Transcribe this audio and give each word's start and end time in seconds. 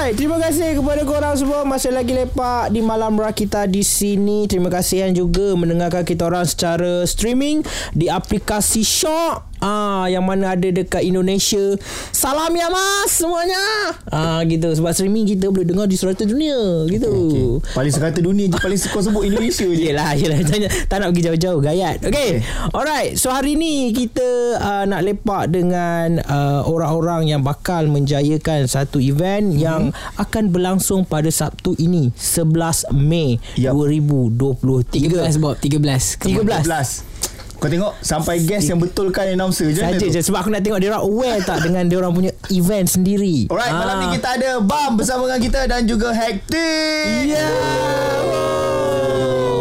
Alright, 0.00 0.16
terima 0.16 0.40
kasih 0.40 0.80
kepada 0.80 1.04
korang 1.04 1.36
semua 1.36 1.60
masih 1.68 1.92
lagi 1.92 2.16
lepak 2.16 2.72
di 2.72 2.80
malam 2.80 3.20
rakita 3.20 3.68
di 3.68 3.84
sini. 3.84 4.48
Terima 4.48 4.72
kasih 4.72 5.04
yang 5.04 5.12
juga 5.12 5.52
mendengarkan 5.52 6.08
kita 6.08 6.24
orang 6.24 6.48
secara 6.48 7.04
streaming 7.04 7.60
di 7.92 8.08
aplikasi 8.08 8.80
Shock. 8.80 9.49
Ah, 9.60 10.08
yang 10.08 10.24
mana 10.24 10.56
ada 10.56 10.68
dekat 10.72 11.04
Indonesia. 11.04 11.76
Salam 12.10 12.48
ya 12.56 12.72
mas 12.72 13.12
semuanya. 13.12 13.60
Ah, 14.08 14.40
gitu 14.48 14.72
sebab 14.72 14.96
streaming 14.96 15.28
kita 15.28 15.52
boleh 15.52 15.68
dengar 15.68 15.84
di 15.84 16.00
serata 16.00 16.24
dunia 16.24 16.88
gitu. 16.88 17.12
Okay, 17.12 17.44
okay. 17.60 17.76
Paling 17.76 17.92
serata 17.92 18.18
dunia 18.24 18.48
je 18.48 18.56
paling 18.56 18.80
kau 18.88 19.04
sebut 19.04 19.22
Indonesia 19.28 19.68
je. 19.68 19.84
Yelah, 19.92 20.16
yelah. 20.16 20.40
Tanya, 20.48 20.68
tak 20.88 21.04
nak 21.04 21.12
pergi 21.12 21.22
jauh-jauh 21.28 21.60
gayat. 21.60 22.00
Okay. 22.00 22.40
okay. 22.40 22.72
Alright, 22.72 23.20
so 23.20 23.28
hari 23.28 23.60
ni 23.60 23.92
kita 23.92 24.56
uh, 24.56 24.84
nak 24.88 25.04
lepak 25.04 25.52
dengan 25.52 26.24
uh, 26.24 26.64
orang-orang 26.64 27.28
yang 27.28 27.44
bakal 27.44 27.84
menjayakan 27.86 28.64
satu 28.64 28.96
event 28.96 29.52
hmm. 29.52 29.60
yang 29.60 29.82
akan 30.16 30.48
berlangsung 30.48 31.04
pada 31.04 31.28
Sabtu 31.28 31.76
ini 31.76 32.08
11 32.16 32.96
Mei 32.96 33.36
yep. 33.60 33.76
2023. 33.76 34.96
13 34.96 35.36
Bob, 35.36 35.60
13. 35.60 36.24
13. 36.24 36.64
13. 36.64 37.19
Kau 37.60 37.68
tengok 37.68 37.92
sampai 38.00 38.40
guest 38.40 38.72
yang 38.72 38.80
betulkan 38.80 39.36
announcer 39.36 39.68
je 39.68 39.84
Saja 39.84 40.00
je 40.00 40.20
sebab 40.24 40.40
aku 40.40 40.48
nak 40.48 40.64
tengok 40.64 40.80
dia 40.80 40.96
orang 40.96 41.04
aware 41.04 41.44
tak 41.44 41.60
dengan 41.60 41.84
dia 41.84 42.00
orang 42.00 42.16
punya 42.16 42.32
event 42.48 42.88
sendiri. 42.88 43.52
Alright, 43.52 43.68
ha. 43.68 43.84
malam 43.84 43.96
ni 44.00 44.16
kita 44.16 44.28
ada 44.40 44.64
Bam 44.64 44.96
bersama 44.96 45.28
dengan 45.28 45.40
kita 45.44 45.60
dan 45.68 45.84
juga 45.84 46.08
Hectic. 46.16 47.36
Yeah. 47.36 47.52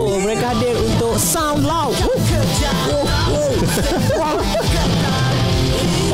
Oh, 0.08 0.16
mereka 0.23 0.55
hadir 0.55 0.80
untuk 0.80 1.20
Sound 1.20 1.67
Loud. 1.67 1.91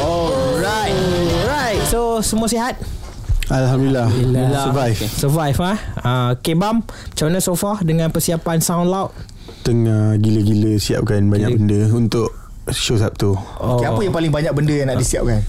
Alright. 0.02 0.96
Alright. 1.46 1.82
So 1.86 2.26
semua 2.26 2.50
sihat? 2.50 2.82
Alhamdulillah. 3.46 4.10
Alhamdulillah. 4.10 4.66
Survive. 4.74 4.98
Okay. 4.98 5.10
Survive 5.22 5.58
ah. 5.62 5.78
Ha? 5.78 6.02
Uh, 6.02 6.30
okay, 6.34 6.58
Bam. 6.58 6.82
Macam 6.82 7.26
mana 7.30 7.38
so 7.46 7.54
far 7.54 7.86
dengan 7.86 8.10
persiapan 8.10 8.58
Sound 8.58 8.90
Loud? 8.90 9.35
Tengah 9.66 10.18
gila-gila 10.22 10.78
siapkan 10.78 11.26
banyak 11.26 11.56
gila. 11.56 11.60
benda 11.60 11.82
untuk 11.94 12.30
show 12.74 12.98
Sabtu. 12.98 13.34
Oh. 13.34 13.78
Okay, 13.78 13.88
apa 13.90 14.02
yang 14.02 14.14
paling 14.14 14.32
banyak 14.34 14.54
benda 14.54 14.74
yang 14.74 14.88
nak 14.90 14.98
disiapkan? 14.98 15.42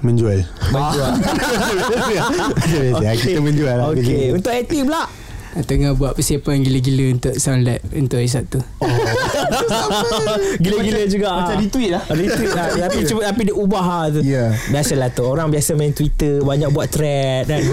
Menjual. 0.00 0.40
Menjual. 0.72 1.12
okay. 2.96 3.16
Kita 3.20 3.40
menjual. 3.40 3.76
Okay. 3.92 4.32
Untuk 4.32 4.52
aktif 4.52 4.88
pula. 4.88 5.04
Tengah 5.50 5.98
buat 5.98 6.14
persiapan 6.14 6.62
gila-gila 6.62 7.04
untuk 7.10 7.34
sound 7.42 7.66
lab 7.66 7.82
untuk 7.90 8.22
hari 8.22 8.30
Sabtu. 8.30 8.62
Oh. 8.80 8.86
gila-gila 10.62 11.02
juga. 11.10 11.28
Macam 11.42 11.58
di 11.58 11.68
tweet 11.68 11.90
lah. 11.90 12.02
Di 12.06 12.26
tweet 12.30 12.52
lah. 12.54 12.66
tapi, 12.86 12.98
cuba, 13.02 13.20
tapi 13.28 13.40
dia 13.50 13.56
ubah 13.58 13.84
lah 13.84 14.04
tu. 14.14 14.20
Yeah. 14.22 14.54
Biasalah 14.70 15.10
tu. 15.10 15.26
Orang 15.26 15.50
biasa 15.50 15.74
main 15.74 15.90
Twitter. 15.90 16.38
Banyak 16.38 16.70
buat 16.70 16.86
thread. 16.88 17.50
Dan 17.50 17.66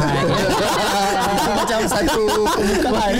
macam 1.59 1.79
satu 1.87 2.23
pembukaan. 2.55 3.13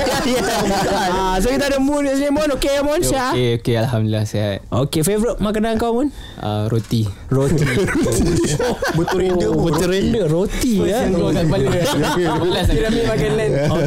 ah, 1.11 1.36
so 1.39 1.47
kita 1.52 1.72
ada 1.72 1.80
Moon 1.80 2.03
di 2.03 2.14
sini. 2.17 2.31
Moon, 2.33 2.50
okay 2.53 2.80
Moon? 2.83 3.00
Okay, 3.00 3.59
okay. 3.59 3.75
Alhamdulillah, 3.80 4.25
sihat. 4.28 4.66
Okay, 4.67 5.02
favourite 5.06 5.39
makanan 5.39 5.80
kau 5.80 5.95
Moon? 5.95 6.09
Uh, 6.42 6.67
roti. 6.67 7.08
Roti. 7.31 7.64
Betul 8.98 9.17
render. 9.23 9.50
Betul 9.53 9.88
render. 9.88 10.25
Roti. 10.28 10.73
ya. 10.83 11.08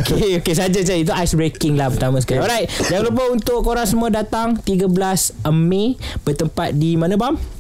Okay, 0.01 0.41
okay 0.41 0.55
saja 0.55 0.79
je 0.81 0.95
itu 1.05 1.13
ice 1.13 1.35
breaking 1.37 1.77
lah 1.77 1.93
pertama 1.93 2.19
sekali. 2.23 2.41
Alright, 2.41 2.67
jangan 2.89 3.13
lupa 3.13 3.23
untuk 3.31 3.59
korang 3.63 3.87
semua 3.87 4.09
datang 4.09 4.57
13 4.59 4.89
Mei 5.51 5.99
bertempat 6.25 6.73
di 6.75 6.97
mana 6.97 7.15
bam? 7.19 7.60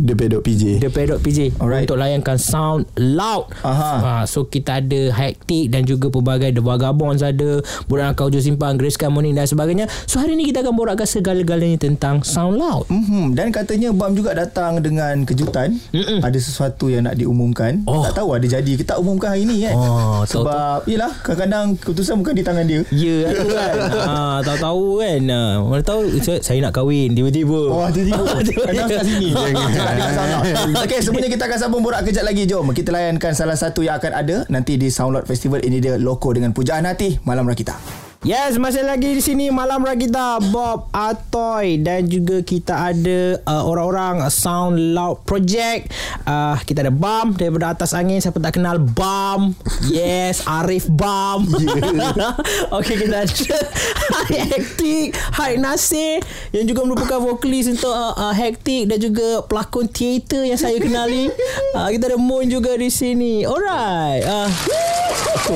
Depay.pj 0.00 0.80
Depay.pj 0.80 1.60
Alright. 1.60 1.84
Untuk 1.84 2.00
layankan 2.00 2.40
sound 2.40 2.88
loud. 2.96 3.52
Aha. 3.60 3.92
Ha, 4.00 4.12
So 4.24 4.48
kita 4.48 4.80
ada 4.80 5.12
Hectic 5.12 5.68
Dan 5.68 5.84
juga 5.84 6.08
pelbagai 6.08 6.56
The 6.56 6.62
Vagabonds 6.64 7.20
ada 7.20 7.60
Budak 7.84 8.16
Nakau 8.16 8.32
Jus 8.32 8.48
Simpang 8.48 8.80
Grace 8.80 8.96
Sky 8.96 9.12
Morning 9.12 9.36
dan 9.36 9.44
sebagainya. 9.44 9.86
So 10.08 10.16
hari 10.16 10.40
ni 10.40 10.48
kita 10.48 10.64
akan 10.64 10.72
borakkan 10.72 11.04
segala-galanya 11.04 11.76
Tentang 11.76 12.24
sound 12.24 12.56
loud. 12.56 12.88
Mm-hmm. 12.88 13.36
Dan 13.36 13.52
katanya 13.52 13.92
Bam 13.92 14.16
juga 14.16 14.32
datang 14.32 14.80
dengan 14.80 15.28
kejutan. 15.28 15.76
Mm-mm. 15.92 16.24
Ada 16.24 16.38
sesuatu 16.40 16.88
yang 16.88 17.04
nak 17.04 17.20
diumumkan. 17.20 17.84
Oh. 17.84 18.00
Tak 18.08 18.24
tahu 18.24 18.40
ada 18.40 18.46
jadi 18.48 18.72
Kita 18.80 18.96
umumkan 18.96 19.36
hari 19.36 19.44
ni 19.44 19.68
kan 19.68 19.76
oh, 19.76 20.24
Sebab 20.24 20.88
tahu, 20.88 20.90
Yelah 20.90 21.12
kadang-kadang 21.20 21.76
Keputusan 21.76 22.14
bukan 22.24 22.32
di 22.32 22.44
tangan 22.44 22.64
dia. 22.64 22.80
Ya 22.88 23.28
yeah, 23.28 23.36
kan. 23.36 23.76
Ha, 24.10 24.16
Tahu-tahu 24.42 25.04
kan. 25.04 25.20
Ha, 25.28 25.42
Mana 25.60 25.82
tahu 25.84 26.00
Saya 26.24 26.58
nak 26.64 26.72
kahwin 26.72 27.12
Tiba-tiba. 27.12 27.60
Oh 27.68 27.86
tiba-tiba. 27.92 28.24
Kadang 28.70 28.88
kat 28.88 29.04
sini 29.04 29.28
Okay 30.84 31.00
sebenarnya 31.00 31.30
kita 31.32 31.44
akan 31.46 31.58
sambung 31.58 31.82
borak 31.82 32.06
kejap 32.06 32.24
lagi. 32.26 32.44
Jom 32.46 32.70
kita 32.74 32.90
layankan 32.90 33.32
salah 33.32 33.56
satu 33.58 33.82
yang 33.84 33.98
akan 33.98 34.12
ada 34.12 34.36
Nanti 34.52 34.76
di 34.76 34.90
Soundlord 34.90 35.26
Festival. 35.26 35.62
Ini 35.62 35.78
dia 35.78 35.94
loko 35.96 36.34
dengan 36.34 36.50
pujaan 36.54 36.86
hati 36.86 37.18
Malam 37.22 37.46
Rakita 37.46 38.09
Yes, 38.20 38.60
masih 38.60 38.84
lagi 38.84 39.16
di 39.16 39.24
sini 39.24 39.48
malam 39.48 39.80
kita 39.96 40.44
Bob 40.52 40.92
Atoy 40.92 41.80
dan 41.80 42.04
juga 42.04 42.44
kita 42.44 42.92
ada 42.92 43.40
uh, 43.48 43.64
orang-orang 43.64 44.28
Sound 44.28 44.76
Loud 44.92 45.24
Project. 45.24 45.88
Uh, 46.28 46.52
kita 46.68 46.84
ada 46.84 46.92
Bam 46.92 47.32
daripada 47.32 47.72
atas 47.72 47.96
angin. 47.96 48.20
Siapa 48.20 48.36
tak 48.36 48.60
kenal 48.60 48.76
Bam? 48.76 49.56
Yes, 49.88 50.44
Arif 50.60 50.84
Bam. 50.92 51.48
Yeah. 52.00 52.36
okay, 52.74 53.00
kita 53.00 53.24
ada 53.24 53.58
Hektik, 54.52 55.16
Hai 55.16 55.56
Nasir 55.56 56.20
yang 56.52 56.68
juga 56.68 56.84
merupakan 56.84 57.22
vokalis 57.22 57.72
untuk 57.72 57.92
uh, 57.92 58.12
uh, 58.12 58.34
Hektik 58.36 58.84
dan 58.90 59.00
juga 59.00 59.40
pelakon 59.48 59.88
teater 59.88 60.44
yang 60.44 60.60
saya 60.60 60.76
kenali. 60.76 61.32
Uh, 61.72 61.88
kita 61.88 62.12
ada 62.12 62.18
Moon 62.20 62.44
juga 62.52 62.76
di 62.76 62.92
sini. 62.92 63.48
Alright. 63.48 64.28
Uh, 64.28 64.48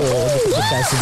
oh, 0.00 0.32
terima 0.48 0.62
kasih 0.72 0.96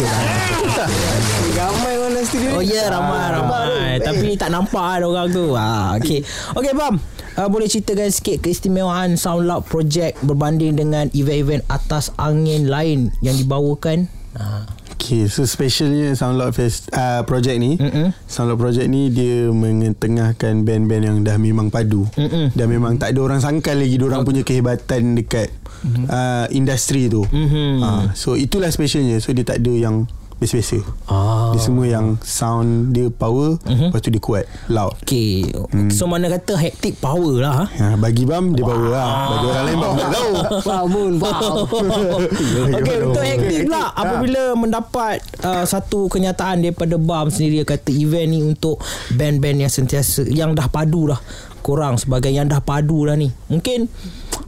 ramai 1.53 1.93
orang 1.97 2.11
dalam 2.17 2.25
studio 2.25 2.49
Oh 2.57 2.63
ya 2.63 2.73
yeah, 2.73 2.85
ramai 2.89 3.19
ah, 3.19 3.29
ramai 3.37 3.85
Tapi 4.01 4.27
tak 4.35 4.49
nampak 4.49 4.85
ada 4.99 5.05
orang 5.05 5.27
tu 5.29 5.53
ah, 5.53 5.93
Okay 5.97 6.25
Okay 6.57 6.73
Bam 6.73 6.97
uh, 7.37 7.47
Boleh 7.49 7.69
ceritakan 7.69 8.09
sikit 8.09 8.41
Keistimewaan 8.41 9.15
Sound 9.15 9.45
Loud 9.45 9.69
Project 9.69 10.21
Berbanding 10.25 10.77
dengan 10.77 11.09
Event-event 11.13 11.63
atas 11.69 12.09
angin 12.17 12.67
lain 12.67 13.13
Yang 13.21 13.45
dibawakan 13.45 14.09
ah. 14.37 14.65
Okay 14.97 15.29
So 15.29 15.45
specialnya 15.45 16.15
Sound 16.17 16.41
Loud 16.41 16.57
Fest, 16.57 16.89
uh, 16.95 17.21
Project 17.27 17.57
ni 17.61 17.77
Mm-mm. 17.77 18.15
Sound 18.25 18.49
Loud 18.49 18.59
Project 18.59 18.87
ni 18.89 19.13
Dia 19.13 19.51
mengetengahkan 19.53 20.65
Band-band 20.65 21.03
yang 21.05 21.17
dah 21.21 21.37
memang 21.37 21.69
padu 21.69 22.09
Mm-mm. 22.17 22.55
Dan 22.57 22.65
memang 22.65 22.97
tak 22.97 23.13
ada 23.13 23.19
orang 23.21 23.43
sangkal 23.43 23.77
lagi 23.77 23.99
Diorang 23.99 24.25
okay. 24.25 24.29
punya 24.33 24.41
kehebatan 24.41 25.13
Dekat 25.13 25.53
mm-hmm. 25.85 26.05
uh, 26.09 26.45
Industri 26.49 27.13
tu 27.13 27.21
mm-hmm. 27.27 27.71
uh, 27.83 28.05
So 28.17 28.33
itulah 28.33 28.73
specialnya 28.73 29.21
So 29.21 29.35
dia 29.35 29.45
tak 29.45 29.61
ada 29.61 29.73
yang 29.75 30.09
biasa-biasa. 30.41 30.79
Ah. 31.07 31.53
Dia 31.53 31.59
semua 31.61 31.85
yang 31.85 32.17
sound 32.21 32.93
dia 32.95 33.07
power, 33.09 33.57
uh-huh. 33.61 33.89
lepas 33.89 33.99
tu 34.01 34.09
dia 34.09 34.21
kuat, 34.21 34.45
loud. 34.69 34.93
Okay. 35.03 35.45
Hmm. 35.71 35.89
So 35.93 36.09
mana 36.09 36.29
kata 36.31 36.57
hectic 36.57 36.97
power 36.97 37.39
lah. 37.41 37.69
Ha, 37.69 37.95
bagi 37.97 38.25
bam, 38.25 38.53
dia 38.57 38.65
power 38.65 38.89
lah. 38.89 39.11
Bagi 39.29 39.45
orang 39.49 39.65
lain 39.65 39.77
bam, 39.77 39.93
tak 39.97 40.09
tahu. 40.11 40.33
Wow, 40.63 40.85
moon, 40.87 41.13
wow. 41.19 41.67
okay, 42.77 42.97
untuk 43.03 43.23
hectic 43.23 43.67
pula, 43.67 43.91
okay. 43.91 43.99
apabila 43.99 44.41
mendapat 44.55 45.17
uh, 45.43 45.65
satu 45.67 46.07
kenyataan 46.07 46.63
daripada 46.63 46.95
bam 46.95 47.27
sendiri, 47.27 47.65
kata 47.67 47.91
event 47.91 48.29
ni 48.31 48.39
untuk 48.41 48.79
band-band 49.13 49.67
yang 49.67 49.71
sentiasa, 49.71 50.25
yang 50.29 50.55
dah 50.55 50.67
padu 50.71 51.11
lah. 51.11 51.19
Korang 51.63 51.95
sebagai 51.95 52.27
yang 52.27 52.51
dah 52.51 52.59
padu 52.59 53.07
lah 53.07 53.15
ni. 53.15 53.31
Mungkin 53.47 53.87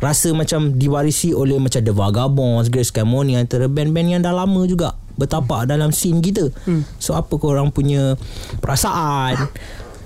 rasa 0.03 0.35
macam 0.35 0.75
diwarisi 0.75 1.31
oleh 1.31 1.55
macam 1.55 1.79
The 1.79 1.95
Vagabonds, 1.95 2.67
Grace 2.67 2.91
Camoni 2.91 3.39
antara 3.39 3.71
band-band 3.71 4.07
yang 4.11 4.21
dah 4.23 4.35
lama 4.35 4.67
juga 4.67 5.04
bertapak 5.15 5.65
hmm. 5.65 5.69
dalam 5.71 5.89
scene 5.91 6.19
kita. 6.21 6.51
Hmm. 6.67 6.83
So 6.99 7.15
apa 7.15 7.35
kau 7.35 7.51
orang 7.51 7.71
punya 7.71 8.19
perasaan? 8.59 9.49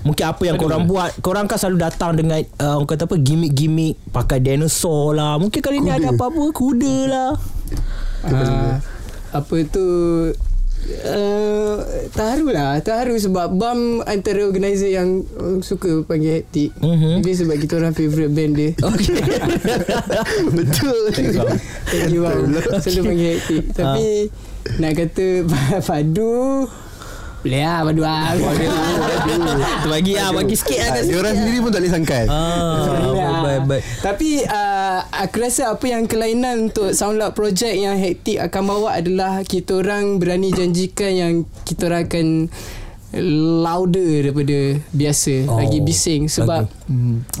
Mungkin 0.00 0.24
apa 0.24 0.42
yang 0.48 0.56
kau 0.56 0.68
orang 0.68 0.88
buat 0.88 1.12
Korang 1.20 1.44
kan 1.44 1.60
selalu 1.60 1.84
datang 1.84 2.16
dengan 2.16 2.40
uh, 2.60 2.80
Orang 2.80 2.88
kata 2.88 3.04
apa 3.04 3.20
Gimmick-gimmick 3.20 4.00
Pakai 4.08 4.40
dinosaur 4.40 5.12
lah 5.12 5.36
Mungkin 5.36 5.60
kali 5.60 5.84
ni 5.84 5.92
ada 5.92 6.16
apa-apa 6.16 6.40
Kuda 6.56 6.96
lah 7.04 7.30
uh, 8.24 8.74
Apa 9.36 9.56
tu 9.68 9.88
Uh, 10.80 11.76
terharu 12.08 12.56
lah 12.56 12.80
Terharu 12.80 13.12
sebab 13.12 13.52
BAM 13.52 14.00
Antara 14.08 14.48
organizer 14.48 14.88
yang 14.88 15.28
uh, 15.36 15.60
Suka 15.60 16.00
panggil 16.08 16.40
hektik 16.40 16.72
mm-hmm. 16.80 17.20
Jadi 17.20 17.32
sebab 17.36 17.56
kita 17.60 17.72
orang 17.76 17.92
Favourite 17.92 18.32
band 18.32 18.52
dia 18.56 18.72
okay. 18.88 19.20
Betul 20.56 21.12
Thank 21.84 22.16
you 22.16 22.24
Betul. 22.24 22.80
Selalu 22.80 23.02
panggil 23.12 23.28
hektik 23.36 23.64
Tapi 23.76 24.32
uh. 24.32 24.49
Nak 24.78 24.92
kata 24.96 25.26
Padu. 25.88 26.68
Boleh 27.40 27.64
lah 27.64 27.80
Padu 27.88 28.02
lah. 28.04 28.36
Tu 28.36 29.88
bagi 29.88 30.12
lah 30.12 30.28
Bagi 30.36 30.54
sikit 30.60 30.76
lah 30.76 31.00
Dia 31.00 31.16
orang 31.16 31.34
sendiri 31.40 31.58
pun 31.64 31.70
tak 31.72 31.80
boleh 31.80 31.92
sangkal. 31.96 32.24
Ah, 32.28 33.64
Tapi 34.04 34.44
uh, 34.44 34.98
Aku 35.24 35.36
rasa 35.40 35.72
apa 35.72 35.84
yang 35.88 36.04
kelainan 36.04 36.68
Untuk 36.68 36.92
Soundloud 36.92 37.32
Project 37.32 37.72
Yang 37.72 37.96
hektik 37.96 38.38
akan 38.44 38.62
bawa 38.68 39.00
adalah 39.00 39.40
Kita 39.40 39.80
orang 39.80 40.20
berani 40.20 40.52
janjikan 40.52 41.12
Yang 41.16 41.34
kita 41.64 41.88
orang 41.88 42.02
akan 42.04 42.26
Louder 43.64 44.10
daripada 44.28 44.58
Biasa 44.92 45.48
oh, 45.48 45.58
Lagi 45.64 45.80
bising. 45.80 46.28
Sebab 46.28 46.68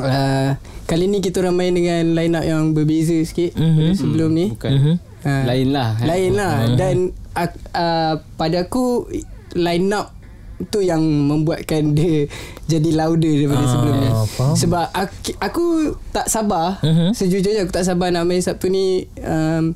uh, 0.00 0.50
Kali 0.88 1.04
ni 1.06 1.20
kita 1.20 1.44
orang 1.44 1.60
main 1.60 1.76
dengan 1.76 2.16
Line 2.16 2.34
up 2.40 2.44
yang 2.48 2.72
berbeza 2.72 3.20
sikit 3.20 3.52
mm-hmm. 3.52 3.90
Sebelum 4.00 4.30
ni. 4.32 4.48
Bukan 4.56 4.72
mm-hmm 4.72 4.96
Ah, 4.96 5.04
lah, 5.04 5.09
uh, 5.22 5.28
eh? 5.30 5.42
Lain 5.44 5.68
lah 5.70 5.90
Lain 6.00 6.32
lah 6.32 6.54
Hmm. 6.62 6.76
Dan 6.76 6.96
uh, 7.32 7.50
uh, 7.72 8.14
Pada 8.34 8.56
aku 8.62 9.06
Line 9.52 9.90
up 9.90 10.14
tu 10.62 10.78
yang 10.78 11.00
membuatkan 11.00 11.96
dia 11.96 12.28
jadi 12.66 12.92
louder 12.92 13.32
daripada 13.32 13.64
Ah, 13.64 13.70
sebelum 13.70 13.94
ni. 13.96 14.08
faham. 14.28 14.54
Sebab 14.54 14.86
aku, 14.92 15.16
aku 15.40 15.64
tak 16.10 16.28
sabar. 16.28 16.76
Mhm. 16.80 17.10
Sejujurnya 17.10 17.64
aku 17.64 17.72
tak 17.72 17.82
sabar 17.82 18.12
nak 18.12 18.22
main 18.22 18.38
Sabtu 18.38 18.68
ni 18.68 19.08
um, 19.18 19.72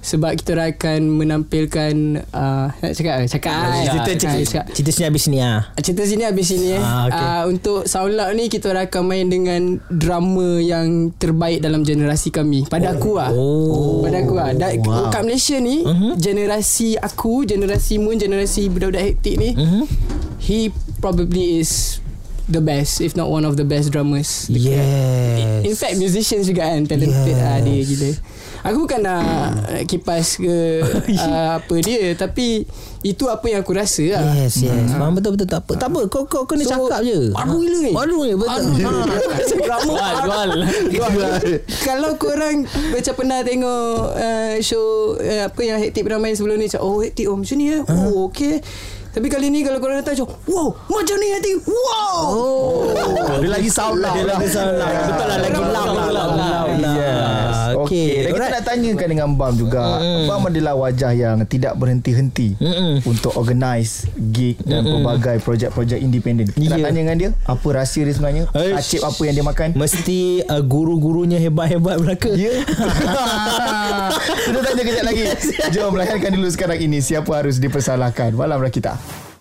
sebab 0.00 0.32
kita 0.32 0.56
orang 0.56 0.72
akan 0.72 1.00
menampilkan 1.12 1.92
uh, 2.26 2.72
nak 2.72 2.92
cakap 2.92 3.28
cakap 3.28 3.52
ah, 3.52 3.68
Cerita, 3.78 4.10
cakap, 4.10 4.16
cerita, 4.16 4.40
cakap. 4.42 4.64
cerita 4.72 4.90
sini 4.90 5.04
habis 5.04 5.24
ni 5.26 5.38
ah. 5.38 5.60
Cerita 5.76 6.02
sini 6.02 6.22
habis 6.24 6.46
sini 6.48 6.68
eh. 6.72 6.80
Ah, 6.80 7.04
okay. 7.04 7.20
uh, 7.20 7.42
untuk 7.46 7.80
Soundloud 7.84 8.32
ni 8.32 8.48
kita 8.48 8.72
orang 8.72 8.88
akan 8.88 9.02
main 9.04 9.26
dengan 9.26 9.62
drama 9.86 10.56
yang 10.56 11.12
terbaik 11.12 11.60
dalam 11.60 11.84
generasi 11.84 12.32
kami. 12.32 12.64
Pada 12.64 12.96
aku 12.96 13.20
ah. 13.20 13.28
Oh. 13.30 14.00
Pada 14.00 14.24
aku 14.24 14.34
ah. 14.36 14.50
Dan 14.50 14.80
Wow. 14.80 15.12
kat 15.12 15.22
Malaysia 15.22 15.60
ni 15.60 15.84
Mhm. 15.84 16.16
generasi 16.16 16.96
aku, 16.96 17.44
generasi 17.44 18.00
Moon, 18.00 18.16
generasi 18.16 18.66
budak-budak 18.66 19.04
hektik 19.04 19.36
ni, 19.36 19.52
Mhm. 19.52 19.84
he 20.40 20.58
probably 20.98 21.60
is 21.60 21.99
the 22.50 22.60
best 22.60 23.00
if 23.00 23.14
not 23.14 23.30
one 23.30 23.46
of 23.46 23.54
the 23.54 23.64
best 23.64 23.94
drummers. 23.94 24.50
Yes. 24.50 25.64
In 25.64 25.74
fact 25.74 25.96
musicians 25.96 26.44
juga 26.44 26.66
kan 26.66 26.84
talented 26.84 27.32
Yes. 27.32 27.40
ah, 27.40 27.58
dia 27.62 27.80
gila. 27.82 28.10
Aku 28.60 28.84
bukan 28.84 29.00
nak 29.00 29.24
kipas 29.88 30.36
ke 30.36 30.84
uh, 31.16 31.50
apa 31.62 31.74
dia 31.80 32.12
tapi 32.12 32.68
itu 33.00 33.24
apa 33.24 33.48
yang 33.48 33.64
aku 33.64 33.72
rasa 33.72 34.04
lah. 34.12 34.36
Yes, 34.36 34.60
yes. 34.60 34.92
Faham 34.92 35.16
betul 35.16 35.32
betul 35.32 35.48
tak 35.48 35.64
apa. 35.64 35.72
Tak 35.80 35.88
apa. 35.88 36.00
Kau 36.12 36.28
kau 36.28 36.44
kena 36.44 36.68
So, 36.68 36.76
cakap 36.76 37.00
je. 37.00 37.32
baru 37.32 37.56
gila 37.56 37.78
ni. 37.80 37.92
Baru 37.96 38.16
ni 38.28 38.34
betul. 38.36 38.64
Drama 39.64 39.94
Jual, 40.26 40.50
jual. 40.92 41.32
Kalau 41.80 42.10
korang 42.20 42.66
Macam 42.68 43.14
pernah 43.16 43.40
tengok 43.40 43.96
uh, 44.12 44.54
Show 44.60 45.16
uh, 45.16 45.48
Apa 45.48 45.60
yang 45.64 45.78
Hektik 45.80 46.04
pernah 46.04 46.20
sebelum 46.28 46.60
ni 46.60 46.66
Macam 46.68 46.82
oh 46.84 47.00
Hektik 47.00 47.26
oh 47.30 47.36
macam 47.38 47.56
ni 47.56 47.72
eh 47.72 47.80
Oh 47.86 48.28
okay 48.28 48.60
tapi 49.10 49.26
kali 49.26 49.46
ni 49.48 49.60
kalau 49.60 49.78
korang 49.78 49.96
datang 49.96 50.14
macam 50.14 50.28
Wow 50.44 50.70
Macam 50.86 51.16
ni 51.16 51.26
Hektik 51.30 51.56
Wow 51.64 52.14
Oh, 52.30 53.38
dia 53.38 53.50
lagi 53.50 53.66
sound 53.66 53.98
lah. 53.98 54.12
Dia 54.12 54.24
lagi 54.24 54.46
sound 54.46 54.74
lah. 54.76 54.88
Betul 55.04 55.26
lah 55.26 55.38
lagi 55.38 55.56
loud 55.56 55.90
lah. 55.90 56.06
Lah. 56.10 56.62
Yes. 56.70 57.56
Okay. 57.80 57.88
Okay. 57.90 58.08
Dan 58.20 58.30
kita 58.30 58.36
Alright. 58.36 58.52
nak 58.52 58.64
tanyakan 58.64 59.08
dengan 59.08 59.28
Bam 59.32 59.54
juga. 59.54 59.82
Bam 60.26 60.42
adalah 60.44 60.74
wajah 60.76 61.10
yang 61.10 61.36
tidak 61.44 61.74
berhenti-henti 61.74 62.54
Mm-mm. 62.56 63.02
untuk 63.02 63.34
organize 63.34 64.04
gig 64.30 64.58
dan 64.62 64.84
pelbagai 64.84 65.40
projek-projek 65.40 65.98
independen. 65.98 66.46
Kita 66.46 66.66
nak 66.68 66.78
Ya. 66.78 66.84
tanya 66.86 67.00
dengan 67.00 67.16
dia, 67.16 67.30
apa 67.42 67.66
rahsia 67.72 68.02
dia 68.02 68.12
sebenarnya? 68.12 68.44
Eish. 68.52 68.94
Acip 68.94 69.00
apa 69.02 69.20
yang 69.22 69.34
dia 69.34 69.44
makan? 69.44 69.68
Mesti 69.74 70.18
uh, 70.44 70.62
guru-gurunya 70.62 71.36
hebat-hebat 71.36 71.98
belaka. 71.98 72.30
Ya. 72.32 72.52
Kita 74.46 74.58
tanya 74.60 74.82
kejap 74.82 75.04
lagi. 75.04 75.22
Jom 75.70 75.92
layankan 75.94 76.30
dulu 76.32 76.48
sekarang 76.48 76.78
ini 76.78 77.00
siapa 77.00 77.30
harus 77.32 77.56
dipersalahkan. 77.56 78.32
Malam 78.32 78.60
Rakita. 78.60 78.99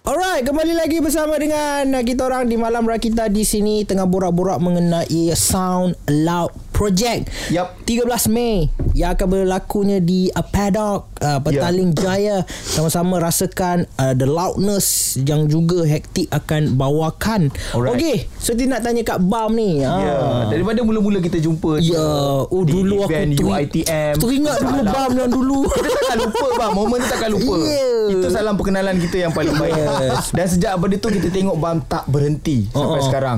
Alright, 0.10 0.42
kembali 0.42 0.74
lagi 0.74 0.98
bersama 1.06 1.38
dengan 1.38 1.86
uh, 1.94 2.02
kita 2.02 2.26
orang 2.26 2.50
di 2.50 2.58
Malam 2.58 2.82
Rakita 2.82 3.30
di 3.30 3.46
sini 3.46 3.86
tengah 3.86 4.10
borak-borak 4.10 4.58
mengenai 4.58 5.30
Sound 5.38 5.94
Loud 6.10 6.50
Project. 6.80 7.28
Yup. 7.52 7.76
13 7.84 8.08
Mei 8.32 8.72
yang 8.96 9.12
akan 9.12 9.28
berlakunya 9.28 10.00
di 10.00 10.32
uh, 10.32 10.40
Paddock 10.40 11.12
uh, 11.20 11.44
Petaling 11.44 11.92
Jaya. 11.92 12.48
Sama-sama 12.48 13.20
rasakan 13.20 13.84
uh, 13.94 14.16
the 14.16 14.24
loudness 14.24 14.88
yang 15.20 15.46
juga 15.46 15.84
hektik 15.84 16.32
akan 16.32 16.80
bawakan. 16.80 17.52
Alright. 17.72 17.94
Okey, 17.94 18.18
so 18.34 18.56
dia 18.56 18.66
nak 18.66 18.80
tanya 18.80 19.04
kat 19.04 19.20
Bam 19.20 19.52
ni. 19.52 19.84
Ya, 19.84 19.92
Ah. 19.92 20.48
daripada 20.48 20.80
mula-mula 20.80 21.20
kita 21.20 21.36
jumpa 21.38 21.78
Ya, 21.80 22.00
oh 22.46 22.64
di 22.64 22.72
dulu 22.72 23.04
aku 23.04 23.12
teri- 23.12 23.36
UITM. 23.36 24.14
Teringat 24.16 24.58
dulu. 24.58 24.80
Bam 24.86 25.12
yang 25.14 25.30
dulu. 25.30 25.60
Kita 25.76 25.90
takkan 25.92 26.18
lupa 26.22 26.48
bang 26.56 26.72
Momen 26.72 26.98
tu 26.98 27.08
takkan 27.10 27.30
lupa 27.30 27.56
Yeah. 27.60 28.08
Itu 28.10 28.28
salam 28.30 28.54
perkenalan 28.56 28.96
kita 28.98 29.18
yang 29.20 29.34
paling 29.34 29.52
baik 29.54 29.76
Yes. 29.76 30.32
Dan 30.32 30.46
sejak 30.48 30.72
daripada 30.72 30.96
tu 30.96 31.10
Kita 31.10 31.28
tengok 31.28 31.56
Bam 31.56 31.84
tak 31.84 32.08
berhenti 32.08 32.70
Oh, 32.72 32.80
Sampai 32.88 33.02
oh. 33.02 33.06
sekarang 33.06 33.38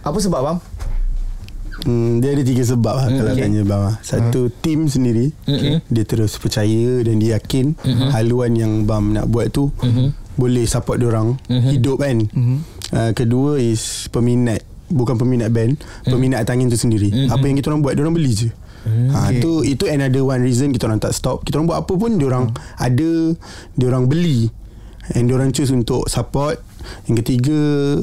Apa 0.00 0.16
sebab 0.16 0.40
Bam? 0.40 0.56
Hmm, 1.84 2.18
dia 2.18 2.32
ada 2.32 2.40
tiga 2.40 2.64
sebab 2.64 2.94
lah 2.96 3.06
kalau 3.12 3.32
okay. 3.36 3.44
tanya 3.44 3.60
bang. 3.60 3.82
lah. 3.84 3.94
Satu 4.00 4.48
tim 4.64 4.88
sendiri 4.88 5.36
Okay. 5.44 5.84
dia 5.84 6.04
terus 6.08 6.40
percaya 6.40 7.04
dan 7.04 7.20
dia 7.20 7.36
yakin 7.36 7.76
haluan 8.10 8.56
yang 8.56 8.88
bam 8.88 9.12
nak 9.12 9.28
buat 9.28 9.52
tu 9.52 9.68
boleh 10.34 10.64
support 10.64 10.98
dia 10.98 11.12
orang 11.12 11.36
hidup 11.48 12.00
kan. 12.00 12.24
Uh, 12.94 13.10
kedua 13.12 13.60
is 13.60 14.06
peminat 14.08 14.62
bukan 14.86 15.16
peminat 15.16 15.48
band, 15.50 15.80
peminat 16.04 16.44
atangin 16.44 16.68
tu 16.68 16.76
sendiri. 16.76 17.10
Apa 17.28 17.44
yang 17.44 17.56
kita 17.56 17.68
orang 17.68 17.80
buat 17.82 17.92
dia 17.92 18.02
orang 18.04 18.16
beli 18.16 18.32
je. 18.32 18.50
Ha 18.84 19.32
Okay. 19.32 19.40
tu 19.40 19.64
itu 19.64 19.88
another 19.88 20.20
one 20.20 20.44
reason 20.44 20.68
kita 20.68 20.84
orang 20.84 21.00
tak 21.00 21.16
stop. 21.16 21.40
Kita 21.40 21.56
orang 21.56 21.68
buat 21.72 21.78
apa 21.84 21.92
pun 21.96 22.20
dia 22.20 22.28
orang 22.28 22.52
ada, 22.76 23.12
dia 23.74 23.86
orang 23.88 24.04
beli 24.06 24.52
and 25.16 25.28
dia 25.28 25.34
orang 25.36 25.52
choose 25.52 25.72
untuk 25.72 26.04
support. 26.06 26.60
Yang 27.08 27.24
ketiga 27.24 27.58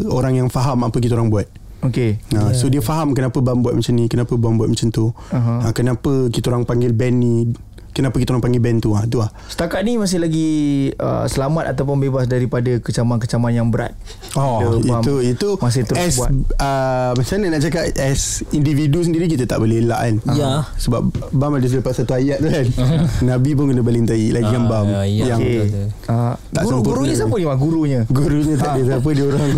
orang 0.10 0.42
yang 0.42 0.48
faham 0.50 0.82
apa 0.82 0.98
kita 0.98 1.14
orang 1.14 1.30
buat. 1.30 1.46
Okay 1.82 2.22
Nah, 2.32 2.54
yeah. 2.54 2.58
so 2.58 2.70
dia 2.70 2.80
faham 2.80 3.18
kenapa 3.18 3.42
Bam 3.42 3.66
buat 3.66 3.74
macam 3.74 3.94
ni, 3.98 4.06
kenapa 4.06 4.38
Bam 4.38 4.56
buat 4.56 4.70
macam 4.70 4.88
tu. 4.94 5.10
Uh-huh. 5.12 5.60
kenapa 5.74 6.30
kita 6.30 6.54
orang 6.54 6.64
panggil 6.64 6.94
band 6.94 7.16
ni, 7.18 7.50
kenapa 7.92 8.16
kita 8.18 8.36
orang 8.36 8.44
panggil 8.44 8.62
band 8.64 8.80
tu 8.84 8.96
ah, 8.96 9.04
tu 9.06 9.20
ah. 9.20 9.30
Setakat 9.48 9.84
ni 9.84 10.00
masih 10.00 10.24
lagi 10.24 10.50
uh, 10.98 11.28
Selamat 11.28 11.76
ataupun 11.76 12.00
bebas 12.00 12.26
Daripada 12.28 12.80
kecaman-kecaman 12.80 13.52
yang 13.52 13.68
berat 13.70 13.94
Oh, 14.36 14.80
Dia, 14.80 15.04
itu 15.04 15.14
itu 15.36 15.48
Masih 15.60 15.84
terus 15.84 16.00
as, 16.00 16.16
buat 16.18 16.32
Uh, 16.62 17.18
macam 17.18 17.42
mana 17.42 17.58
nak 17.58 17.62
cakap 17.66 17.90
as 17.98 18.46
individu 18.54 19.02
sendiri 19.02 19.26
kita 19.26 19.50
tak 19.50 19.58
boleh 19.58 19.82
elak 19.82 19.98
kan. 19.98 20.16
Ya. 20.38 20.62
Sebab 20.78 21.10
Bam 21.34 21.58
ada 21.58 21.66
selepas 21.66 21.98
satu 21.98 22.14
ayat 22.14 22.38
tu 22.38 22.54
kan. 22.54 22.66
Nabi 23.34 23.58
pun 23.58 23.74
kena 23.74 23.82
baling 23.82 24.06
tai 24.06 24.30
lagi 24.30 24.46
kan 24.46 24.70
Bam. 24.70 24.86
ya, 24.86 25.02
ya. 25.06 25.26
Yang 25.34 25.40
Okay 25.42 25.66
uh, 26.08 26.34
Tak 26.54 26.64
guru. 26.70 26.78
Gurunya 26.86 27.16
siapa 27.18 27.34
ni 27.34 27.46
Bang? 27.50 27.60
Gurunya 27.60 28.00
gurunya 28.08 28.56
tak 28.58 28.72
ada 28.78 28.84
siapa 28.94 29.10
dia 29.10 29.26
orang. 29.26 29.50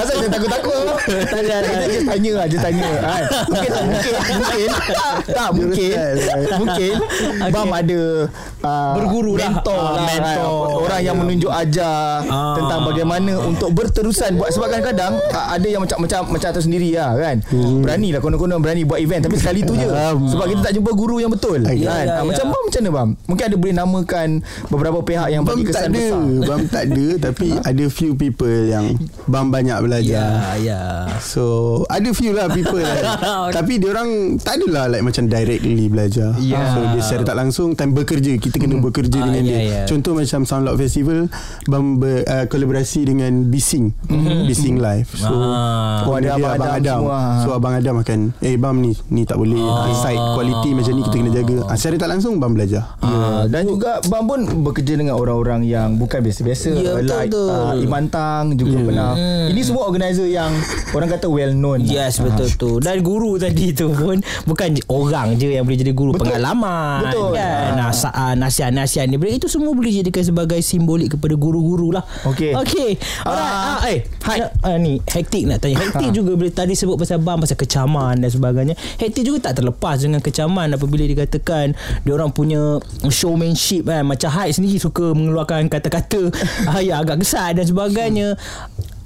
Asal 0.00 0.14
dia 0.24 0.28
takut-takut 0.30 0.84
Tanya 1.04 1.56
Dia 1.60 1.86
je 1.90 2.00
tanya 2.06 2.30
lah 2.32 2.46
Dia 2.48 2.58
tanya 2.60 2.88
kan? 3.00 3.22
Mungkin 3.50 3.70
Mungkin 3.74 4.12
Mungkin 4.14 4.68
Tak 5.28 5.48
mungkin 5.52 5.94
Mungkin 6.54 6.94
Bam 7.54 7.68
ada 7.68 8.00
uh, 8.60 8.92
Berguru 8.94 9.34
lah. 9.34 9.50
Mentor 9.50 9.76
Ah, 9.76 9.92
lah 9.94 10.02
mentor. 10.06 10.58
kan? 10.64 10.80
Orang 10.80 11.00
yang 11.02 11.16
menunjuk 11.16 11.48
ajar 11.48 12.22
Ah. 12.24 12.54
Tentang 12.54 12.80
bagaimana 12.84 13.32
Untuk 13.40 13.70
berterusan 13.70 14.34
buat 14.34 14.50
Sebab 14.50 14.66
kadang-kadang 14.68 15.12
uh, 15.28 15.46
Ada 15.50 15.66
yang 15.66 15.80
macam 15.80 15.98
Macam 16.00 16.20
macam 16.28 16.48
atas 16.48 16.64
sendiri 16.64 16.92
lah 16.92 17.14
kan 17.14 17.36
Berani 17.80 18.10
lah 18.10 18.20
Konon-konon 18.20 18.58
berani 18.58 18.82
buat 18.82 18.98
event 18.98 19.22
Tapi 19.22 19.36
sekali 19.36 19.60
tu 19.60 19.74
je. 19.74 19.86
Sebab 19.86 20.44
kita 20.46 20.60
tak 20.62 20.74
jumpa 20.74 20.90
guru 20.92 21.18
yang 21.18 21.28
betul 21.28 21.60
Ya, 21.64 21.68
kan? 21.68 21.76
ya, 21.76 21.90
Ah, 21.90 22.00
ya. 22.02 22.22
Macam 22.22 22.44
Bam 22.46 22.62
macam 22.64 22.80
mana 22.80 22.90
Bam 22.92 23.08
Mungkin 23.26 23.44
ada 23.44 23.56
boleh 23.56 23.74
namakan 23.74 24.28
Beberapa 24.66 24.98
pihak 25.00 25.28
yang 25.28 25.42
bagi 25.42 25.62
tak 25.64 25.70
kesan 25.70 25.84
ada 25.84 25.98
besar 25.98 26.22
Bam 26.44 26.60
tak 26.66 26.82
ada 26.86 27.06
Tapi 27.26 27.46
ada 27.56 27.84
few 27.88 28.12
people 28.14 28.58
yang 28.64 28.84
Bam 29.24 29.48
banyak 29.48 29.78
belajar 29.80 30.04
Ya, 30.04 30.26
ya. 30.56 30.80
So 31.18 31.44
Ada 31.86 32.08
few 32.10 32.30
lah 32.30 32.46
people 32.48 32.78
lah. 32.78 33.18
Tapi 33.56 33.72
dia 33.76 33.90
orang 33.90 34.10
Tak 34.36 34.56
adalah 34.56 34.86
like 34.86 35.02
Macam 35.02 35.26
directly 35.26 35.86
belajar 35.86 36.13
Ya. 36.36 36.60
So 36.68 36.80
dia 36.86 37.00
secara 37.00 37.22
tak 37.24 37.36
langsung 37.36 37.68
Time 37.72 37.92
bekerja. 37.92 38.32
Kita 38.36 38.56
kena 38.56 38.78
bekerja 38.78 39.16
Ah, 39.16 39.26
dengan 39.26 39.42
ya, 39.42 39.50
dia. 39.50 39.58
ya. 39.64 39.80
Contoh 39.84 40.12
macam 40.12 40.40
Soundloud 40.42 40.76
Festival 40.76 41.26
Bam 41.64 41.96
ber, 41.96 42.22
uh, 42.22 42.44
kolaborasi 42.44 43.04
dengan 43.04 43.46
Bising. 43.46 43.90
Bising 44.44 44.78
Live. 44.78 45.10
So 45.12 45.30
Ah. 45.30 46.04
Oh, 46.04 46.14
ada 46.14 46.28
dia 46.30 46.44
Abang 46.46 46.72
Adam. 46.72 46.98
semua. 47.00 47.18
So 47.40 47.48
Abang 47.52 47.74
Adam 47.74 47.94
akan 47.98 48.18
Eh 48.38 48.54
Bam 48.54 48.76
ni 48.78 48.92
Ni 49.08 49.22
tak 49.22 49.36
boleh. 49.36 49.58
Ah. 49.58 49.90
Side 49.96 50.20
quality 50.34 50.70
macam 50.72 50.92
ni 50.92 51.02
Kita 51.02 51.16
kena 51.16 51.30
jaga. 51.32 51.56
Ah, 51.64 51.74
Secara 51.74 51.96
tak 51.96 52.10
langsung 52.10 52.36
Bam 52.36 52.52
belajar. 52.52 52.84
Ya, 53.00 53.46
dan 53.46 53.64
juga 53.64 53.98
Bang 54.06 54.24
pun 54.24 54.40
bekerja 54.62 54.94
dengan 54.94 55.14
orang-orang 55.14 55.64
yang 55.64 55.94
bukan 55.94 56.20
biasa-biasa. 56.20 56.68
Ya, 56.72 56.92
betul, 56.94 57.08
like 57.08 57.30
betul. 57.30 57.48
Uh, 57.48 57.74
Iman 57.80 58.04
Tang 58.06 58.44
juga 58.52 58.76
pernah. 58.82 59.12
Ini 59.46 59.60
semua 59.60 59.84
organizer 59.84 60.26
yang 60.26 60.50
orang 60.90 61.08
kata 61.08 61.26
well 61.26 61.52
known. 61.52 61.80
Yes 61.80 62.18
betul 62.18 62.48
tu 62.52 62.70
Dan 62.76 63.00
guru 63.00 63.36
tadi 63.36 63.70
tu 63.70 63.88
pun 63.88 64.18
Bukan 64.44 64.68
orang 64.88 65.36
je 65.36 65.48
yang 65.50 65.62
boleh 65.62 65.76
jadi 65.76 65.92
guru 65.92 66.03
Betul. 66.12 66.28
Pengalaman 66.28 67.00
Betul. 67.06 67.30
kan? 67.32 67.70
Ah. 67.70 67.88
Nasa, 67.88 68.08
uh, 68.10 68.34
Nasihat-nasihat 68.34 69.06
ni 69.06 69.16
Itu 69.30 69.46
semua 69.46 69.70
boleh 69.70 69.94
jadikan 69.94 70.20
sebagai 70.20 70.60
simbolik 70.60 71.14
kepada 71.14 71.32
guru-guru 71.32 71.94
lah 71.94 72.04
Okey. 72.26 72.52
Okey 72.52 72.90
Alright 73.22 73.48
Ah, 73.48 73.78
ah, 73.78 73.88
Eh 73.88 73.98
hai. 74.26 74.38
nak, 74.40 74.50
ah, 74.60 74.76
Ni 74.76 74.98
hektik 75.00 75.46
nak 75.46 75.62
tanya 75.62 75.78
Hektik 75.78 76.10
Ha. 76.10 76.14
juga 76.14 76.32
bila 76.34 76.50
tadi 76.50 76.74
sebut 76.74 76.98
pasal 76.98 77.22
bam 77.22 77.38
Pasal 77.38 77.56
kecaman 77.56 78.18
dan 78.18 78.28
sebagainya 78.28 78.74
Hektik 78.98 79.22
juga 79.22 79.48
tak 79.48 79.62
terlepas 79.62 80.02
dengan 80.02 80.18
kecaman 80.18 80.74
Apabila 80.74 81.06
dikatakan 81.06 81.72
Dia 82.02 82.12
orang 82.12 82.28
punya 82.28 82.82
showmanship 83.06 83.86
kan 83.86 84.02
Macam 84.02 84.28
Hyde 84.28 84.52
sendiri 84.52 84.76
suka 84.76 85.14
mengeluarkan 85.14 85.68
kata-kata 85.68 86.28
ah, 86.70 86.82
Ya 86.82 86.98
agak 86.98 87.22
kesat 87.22 87.56
dan 87.56 87.64
sebagainya 87.64 88.34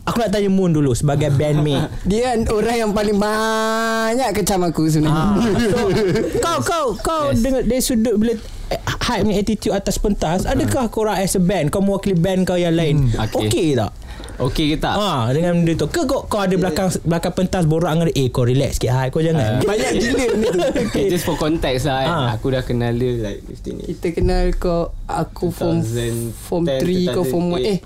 Aku 0.09 0.25
nak 0.25 0.33
tanya 0.33 0.49
Moon 0.49 0.73
dulu 0.73 0.97
Sebagai 0.97 1.29
bandmate 1.37 1.93
Dia 2.09 2.33
kan 2.33 2.49
orang 2.49 2.77
yang 2.88 2.91
paling 2.97 3.17
banyak 3.21 4.31
kecam 4.33 4.65
aku 4.65 4.88
sebenarnya. 4.88 5.37
Ah, 5.37 5.37
so, 5.69 5.79
kau 6.45 6.59
kau 6.65 6.87
kau 6.97 7.25
yes. 7.31 7.45
dengar 7.45 7.62
dari 7.69 7.83
sudut 7.85 8.15
bila 8.17 8.33
eh, 8.73 8.81
hype 9.05 9.25
ni 9.29 9.35
attitude 9.37 9.75
atas 9.77 10.00
pentas 10.00 10.49
adakah 10.49 10.88
korang 10.88 11.21
as 11.21 11.37
a 11.37 11.43
band 11.43 11.69
kau 11.69 11.85
mewakili 11.85 12.17
band 12.17 12.49
kau 12.49 12.57
yang 12.57 12.73
lain 12.73 13.12
Hmm, 13.12 13.29
okay. 13.29 13.49
okey 13.49 13.69
tak 13.77 13.93
Okey 14.38 14.71
ke 14.71 14.76
tak? 14.78 14.95
Ha 14.95 15.30
dengan 15.30 15.50
benda 15.52 15.75
tu. 15.75 15.87
Ke 15.87 16.02
kau, 16.04 16.23
kau 16.25 16.38
ada 16.38 16.54
belakang 16.54 16.87
belakang 17.02 17.35
pentas 17.35 17.64
borak 17.64 17.90
dengan 17.90 18.07
dia, 18.07 18.16
eh 18.16 18.28
kau 18.28 18.42
relax 18.42 18.78
sikit 18.78 18.90
hai 18.92 19.07
kau 19.09 19.18
jangan. 19.18 19.59
Banyak 19.61 19.90
gila 19.95 20.25
benda 20.28 20.49
tu 20.49 20.61
Okay. 20.88 21.04
Just 21.11 21.23
for 21.23 21.35
context 21.35 21.85
lah 21.85 21.99
kan. 21.99 22.09
Ah. 22.09 22.26
Aku 22.33 22.47
dah 22.49 22.62
kenal 22.62 22.92
dia 22.92 23.18
like 23.18 23.42
15 23.42 23.50
years. 23.76 23.88
Kita 23.90 24.07
kenal 24.12 24.54
kau 24.54 24.95
Aku 25.04 25.49
form 25.49 25.80
2010, 25.80 26.37
Form 26.38 26.62
3 26.64 26.85
Kau 27.11 27.25
form 27.25 27.45
1 27.50 27.64
Eh 27.64 27.78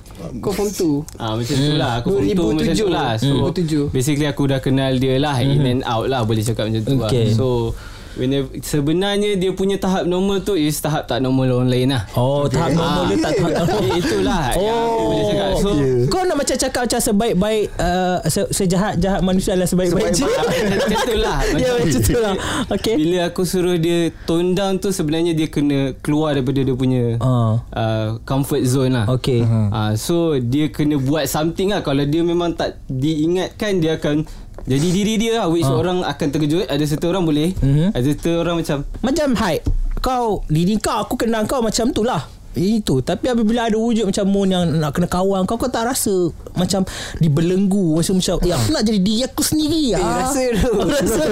Kau 0.43 0.51
form 0.51 0.69
2 1.07 1.17
Ah 1.17 1.33
macam 1.33 1.55
tu 1.55 1.73
lah 1.73 1.93
Aku 2.03 2.09
form 2.13 2.27
2 2.27 2.35
macam 2.35 2.67
2007. 2.67 2.77
tu 2.77 2.89
lah 2.89 3.11
So 3.15 3.31
Hmm. 3.33 3.89
basically 3.89 4.27
aku 4.27 4.43
dah 4.45 4.59
kenal 4.59 4.99
dia 4.99 5.17
lah 5.17 5.39
In 5.39 5.63
and 5.63 5.83
out 5.85 6.07
lah 6.07 6.27
Boleh 6.27 6.43
cakap 6.43 6.67
macam 6.67 6.83
tu 6.83 6.99
Okay. 7.01 7.31
lah 7.31 7.33
So 7.33 7.79
Whenever, 8.13 8.53
sebenarnya 8.59 9.35
dia 9.35 9.51
punya 9.51 9.77
tahap 9.77 10.05
normal 10.05 10.41
tu 10.41 10.53
is 10.53 10.77
tahap 10.77 11.07
tak 11.07 11.19
normal 11.19 11.49
orang 11.55 11.71
lain 11.71 11.89
lah. 11.89 12.05
Oh, 12.13 12.45
tahap 12.45 12.73
normal 12.73 13.09
dia 13.09 13.19
tak 13.19 13.33
tahap 13.35 13.53
normal. 13.65 13.81
Itulah 14.01 14.43
yang 14.55 14.77
aku 14.77 15.03
boleh 15.03 15.25
cakap. 15.25 15.51
So, 15.57 15.71
Kau 16.07 16.23
nak 16.23 16.37
macam 16.37 16.57
cakap 16.59 16.81
macam 16.83 17.01
sebaik-baik 17.01 17.65
uh, 17.75 18.19
se- 18.27 18.53
sejahat-jahat 18.53 19.21
manusia 19.21 19.51
adalah 19.53 19.65
sebaik-baik 19.67 20.13
ah, 20.13 20.45
macam 20.73 20.99
tu 21.01 21.17
lah. 21.17 21.39
Ya 21.63 21.71
macam 21.75 22.01
tu 22.03 22.19
lah. 22.19 22.35
Okay. 22.71 22.95
Bila 22.97 23.19
aku 23.25 23.43
suruh 23.43 23.77
dia 23.77 23.99
tone 24.25 24.53
down 24.53 24.77
tu 24.77 24.91
sebenarnya 24.91 25.33
dia 25.33 25.47
kena 25.47 25.79
keluar 25.99 26.35
daripada 26.35 26.61
dia 26.61 26.75
punya 26.75 27.17
Ah. 27.17 27.65
uh, 27.71 28.09
comfort 28.23 28.63
zone 28.63 28.93
lah. 28.93 29.07
Okay. 29.11 29.41
Uh, 29.43 29.95
so 29.95 30.15
dia 30.37 30.69
kena 30.69 30.97
buat 30.97 31.25
something 31.25 31.71
lah 31.71 31.81
Kalau 31.81 32.03
dia 32.03 32.21
memang 32.21 32.53
tak 32.53 32.77
diingatkan 32.87 33.79
Dia 33.79 33.97
akan 33.97 34.25
jadi 34.63 34.89
diri 34.89 35.15
dia 35.17 35.33
lah 35.37 35.47
Which 35.47 35.65
Ah. 35.65 35.75
orang 35.75 36.03
akan 36.03 36.27
terkejut 36.29 36.67
Ada 36.67 36.85
satu 36.87 37.09
orang 37.09 37.25
boleh 37.25 37.51
Mhm. 37.57 37.91
Ada 37.91 38.07
satu 38.13 38.31
orang 38.37 38.57
macam 38.57 38.77
Macam 39.01 39.29
hype 39.35 39.65
Kau 39.99 40.27
Diri 40.47 40.77
kau 40.77 41.03
Aku 41.03 41.15
kenal 41.17 41.45
kau 41.45 41.59
macam 41.59 41.91
tu 41.91 42.03
lah 42.03 42.23
itu 42.53 43.01
Tapi 43.01 43.27
apabila 43.27 43.65
ada 43.65 43.75
wujud 43.75 44.05
macam 44.05 44.29
Moon 44.29 44.45
Yang 44.47 44.77
nak 44.77 44.93
kena 44.93 45.09
kawan 45.09 45.49
Kau 45.49 45.57
kau 45.57 45.67
tak 45.67 45.89
rasa 45.89 46.13
Macam 46.53 46.85
Dibelenggu 47.17 47.97
Macam 47.97 48.15
macam 48.15 48.37
Ya 48.45 48.55
aku 48.55 48.71
nak 48.71 48.85
jadi 48.85 49.01
diri 49.01 49.25
aku 49.25 49.41
sendiri 49.41 49.85
Eh, 49.89 49.97
ah. 49.97 50.21
rasa 50.21 50.45
tu. 50.53 50.73
Rasa 50.93 51.23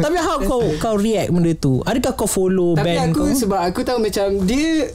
Tapi 0.00 0.16
how 0.16 0.40
kau 0.40 0.64
Kau 0.76 0.96
react 0.96 1.28
benda 1.28 1.52
tu 1.52 1.84
Adakah 1.84 2.12
kau 2.14 2.24
follow 2.24 2.72
Tapi 2.72 2.88
band 2.88 3.12
aku 3.12 3.20
kau 3.22 3.36
sebab 3.36 3.60
aku 3.62 3.80
tahu 3.84 4.00
macam 4.00 4.26
dia 4.42 4.88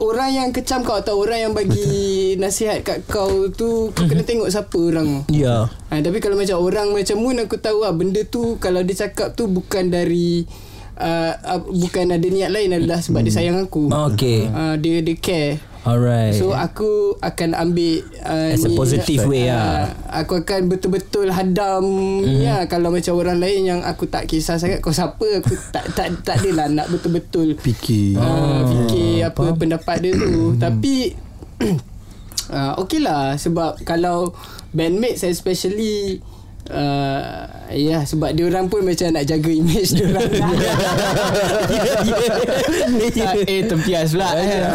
orang 0.00 0.30
yang 0.32 0.48
kecam 0.52 0.82
kau 0.82 0.98
atau 0.98 1.16
orang 1.20 1.48
yang 1.48 1.52
bagi 1.56 2.34
nasihat 2.36 2.82
kat 2.82 3.04
kau 3.08 3.48
tu 3.52 3.90
kau 3.94 4.04
kena 4.04 4.22
tengok 4.22 4.48
siapa 4.48 4.76
orang 4.76 5.24
tu. 5.24 5.42
Ya 5.42 5.68
Ha, 5.86 6.02
tapi 6.02 6.18
kalau 6.18 6.34
macam 6.34 6.58
orang 6.58 6.90
macam 6.90 7.16
Moon 7.22 7.38
aku 7.38 7.62
tahu 7.62 7.86
lah 7.86 7.94
benda 7.94 8.26
tu 8.26 8.58
kalau 8.58 8.82
dia 8.82 9.06
cakap 9.06 9.38
tu 9.38 9.46
bukan 9.46 9.86
dari 9.86 10.42
uh, 10.98 11.32
uh, 11.36 11.60
bukan 11.62 12.10
ada 12.10 12.26
niat 12.26 12.50
lain 12.50 12.74
adalah 12.74 12.98
sebab 12.98 13.22
dia 13.22 13.32
sayang 13.32 13.56
aku. 13.62 13.88
Okay 14.14 14.50
Uh, 14.50 14.74
dia 14.80 15.00
dia 15.00 15.16
care. 15.16 15.62
Alright. 15.86 16.34
So 16.34 16.50
aku 16.50 17.14
akan 17.22 17.54
ambil 17.54 18.02
uh, 18.26 18.50
As 18.50 18.66
a 18.66 18.74
positive 18.74 19.22
way 19.30 19.46
lah. 19.46 19.94
Aku 20.10 20.42
akan 20.42 20.66
betul-betul 20.66 21.30
hadam 21.30 21.86
mm. 22.26 22.42
ya 22.42 22.66
kalau 22.66 22.90
macam 22.90 23.14
orang 23.14 23.38
lain 23.38 23.70
yang 23.70 23.80
aku 23.86 24.10
tak 24.10 24.26
kisah 24.26 24.58
sangat 24.58 24.82
kau 24.82 24.90
siapa? 24.90 25.38
Aku 25.38 25.54
tak 25.70 25.86
tak 25.94 26.10
tak 26.26 26.42
adalah 26.42 26.66
nak 26.66 26.90
betul-betul 26.90 27.54
Fikir. 27.54 28.18
uh, 28.18 28.66
fikir 28.66 29.30
apa 29.30 29.54
pendapat 29.54 29.96
dia 30.02 30.12
tu. 30.18 30.52
Tapi 30.66 31.14
uh, 32.58 32.72
okey 32.82 33.06
lah 33.06 33.38
sebab 33.38 33.78
kalau 33.86 34.34
bandmates 34.74 35.22
especially 35.22 36.18
Uh, 36.66 37.46
ya 37.68 38.02
sebab 38.02 38.30
dia 38.30 38.42
orang 38.44 38.66
pun 38.66 38.82
macam 38.82 39.06
nak 39.08 39.22
jaga 39.22 39.46
image 39.48 39.90
dia 39.92 40.06
orang. 40.08 40.26
eh 43.46 43.62
tempias 43.64 44.12
pula. 44.12 44.28
ya. 44.34 44.66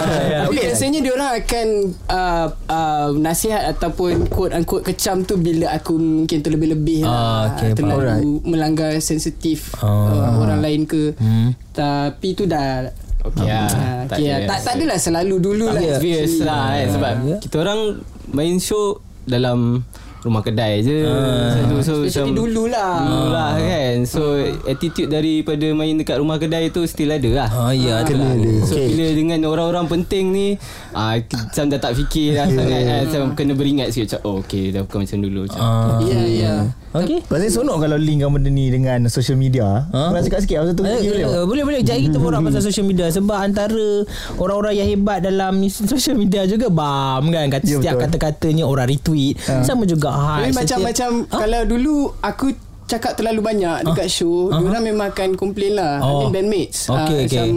Tapi 0.45 0.55
biasanya 0.57 1.00
dia 1.00 1.12
orang 1.12 1.31
akan 1.36 1.67
uh, 2.07 2.48
uh, 2.65 3.07
nasihat 3.13 3.63
ataupun 3.69 4.27
quote 4.27 4.53
unquote 4.53 4.86
kecam 4.86 5.24
tu 5.24 5.36
bila 5.36 5.71
aku 5.71 5.95
mungkin 5.95 6.39
terlebih-lebih 6.39 7.03
Ah, 7.03 7.07
lah. 7.07 7.41
okay, 7.53 7.69
terlalu 7.74 8.00
alright. 8.01 8.24
melanggar 8.43 8.91
sensitif 9.00 9.75
Ah. 9.77 9.86
uh, 10.07 10.33
orang 10.39 10.60
lain 10.60 10.81
ke. 10.83 11.12
Hmm. 11.15 11.51
Tapi 11.71 12.27
tu 12.33 12.43
dah 12.45 12.88
Okay 13.21 13.45
lah 13.45 13.69
Ah, 13.69 14.01
Tak 14.10 14.17
okay, 14.17 14.50
tak, 14.50 14.60
tak 14.60 14.74
adalah 14.75 14.98
selalu 14.98 15.36
dulu 15.38 15.69
lah 15.69 15.77
Obvious 15.93 16.41
lah 16.41 16.74
kan 16.74 16.88
Sebab 16.89 17.13
Ya. 17.21 17.38
kita 17.38 17.55
orang 17.60 17.79
Main 18.27 18.57
show 18.57 18.98
Dalam 19.24 19.86
Rumah 20.22 20.40
kedai 20.40 20.80
je 20.80 21.01
Satu 21.01 21.75
so, 21.80 21.94
Especially 22.00 22.30
macam- 22.30 22.38
dulu 22.38 22.63
lah 22.68 22.94
Dulu 23.01 23.25
lah 23.28 23.51
kan 23.58 23.96
So 24.06 24.22
attitude 24.63 25.10
daripada 25.10 25.66
Main 25.72 25.98
dekat 25.98 26.18
rumah 26.18 26.38
kedai 26.38 26.70
tu 26.70 26.86
Still 26.86 27.10
ada 27.10 27.30
lah 27.36 27.50
Ah, 27.50 27.74
ya, 27.74 28.01
Kena 28.01 28.30
ada. 28.32 28.51
So 28.62 28.78
Okay. 28.78 28.86
bila 28.88 29.06
dengan 29.12 29.40
orang-orang 29.46 29.86
penting 29.88 30.30
ni 30.30 30.48
ah, 30.92 31.18
Macam 31.18 31.63
dah 31.68 31.80
tak 31.80 31.94
fikir 31.96 32.34
lah 32.34 32.46
sangat 32.48 32.82
kan. 32.82 33.00
Macam 33.04 33.22
kena 33.34 33.54
beringat 33.54 33.90
sikit 33.90 34.13
Macam 34.13 34.20
oh 34.24 34.36
okay 34.40 34.70
Dah 34.70 34.82
bukan 34.82 35.00
macam 35.01 35.20
dulu 35.20 35.40
macam. 35.44 35.60
Ah. 35.60 35.98
Ya 36.01 36.22
ya 36.22 36.54
Okay 36.91 37.24
Rasanya 37.24 37.51
sonok 37.53 37.77
kalau 37.79 37.95
linkkan 37.95 38.27
benda 38.29 38.48
ni 38.48 38.67
dengan 38.67 39.07
social 39.07 39.36
media. 39.36 39.88
Ha? 39.88 40.12
Kau 40.12 40.19
cakap 40.19 40.39
sikit 40.43 40.55
pasal 40.60 40.74
tu 40.74 40.83
Eh, 40.83 41.00
eh, 41.24 41.43
boleh 41.43 41.63
boleh 41.63 41.79
Jadi 41.79 42.12
kita 42.12 42.17
borak 42.17 42.43
pasal 42.48 42.60
social 42.62 42.83
media 42.83 43.07
Sebab 43.07 43.38
antara 43.38 44.03
Orang-orang 44.36 44.75
yang 44.75 44.88
hebat 44.89 45.24
Dalam 45.24 45.63
social 45.93 46.13
media 46.13 46.43
juga 46.43 46.67
Bam 46.67 47.31
kan 47.31 47.48
kata, 47.48 47.63
Ya, 47.63 47.79
Setiap 47.79 47.95
betul. 47.95 48.03
kata-katanya 48.12 48.63
Orang 48.65 48.88
retweet 48.88 49.39
Ha. 49.41 49.63
Sama 49.63 49.88
juga 49.88 50.12
hype 50.12 50.51
macam-macam 50.53 51.10
Ha? 51.25 51.38
Kalau 51.39 51.62
dulu 51.63 51.95
Aku 52.19 52.51
cakap 52.91 53.15
terlalu 53.15 53.39
banyak 53.41 53.88
dekat 53.88 54.12
show, 54.12 54.48
uh 54.48 54.60
diorang 54.60 54.83
memang 54.83 55.10
akan 55.10 55.33
complain 55.33 55.79
lah. 55.79 56.03
Oh. 56.03 56.27
I 56.27 56.27
mean 56.27 56.31
bandmates. 56.36 56.86
Okay, 56.86 57.00
Ah, 57.00 57.07
okay. 57.07 57.24
Macam, 57.25 57.48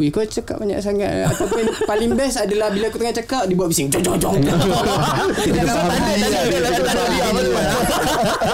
Weh 0.00 0.08
kau 0.08 0.24
cakap 0.24 0.56
banyak 0.56 0.80
sangat 0.80 1.28
Ataupun 1.28 1.60
paling 1.84 2.16
best 2.16 2.40
adalah 2.40 2.72
Bila 2.72 2.88
aku 2.88 2.96
tengah 2.96 3.12
cakap 3.12 3.44
Dia 3.44 3.52
buat 3.52 3.68
bising 3.68 3.92
Jom 3.92 4.00
jom 4.00 4.16
jom 4.16 4.32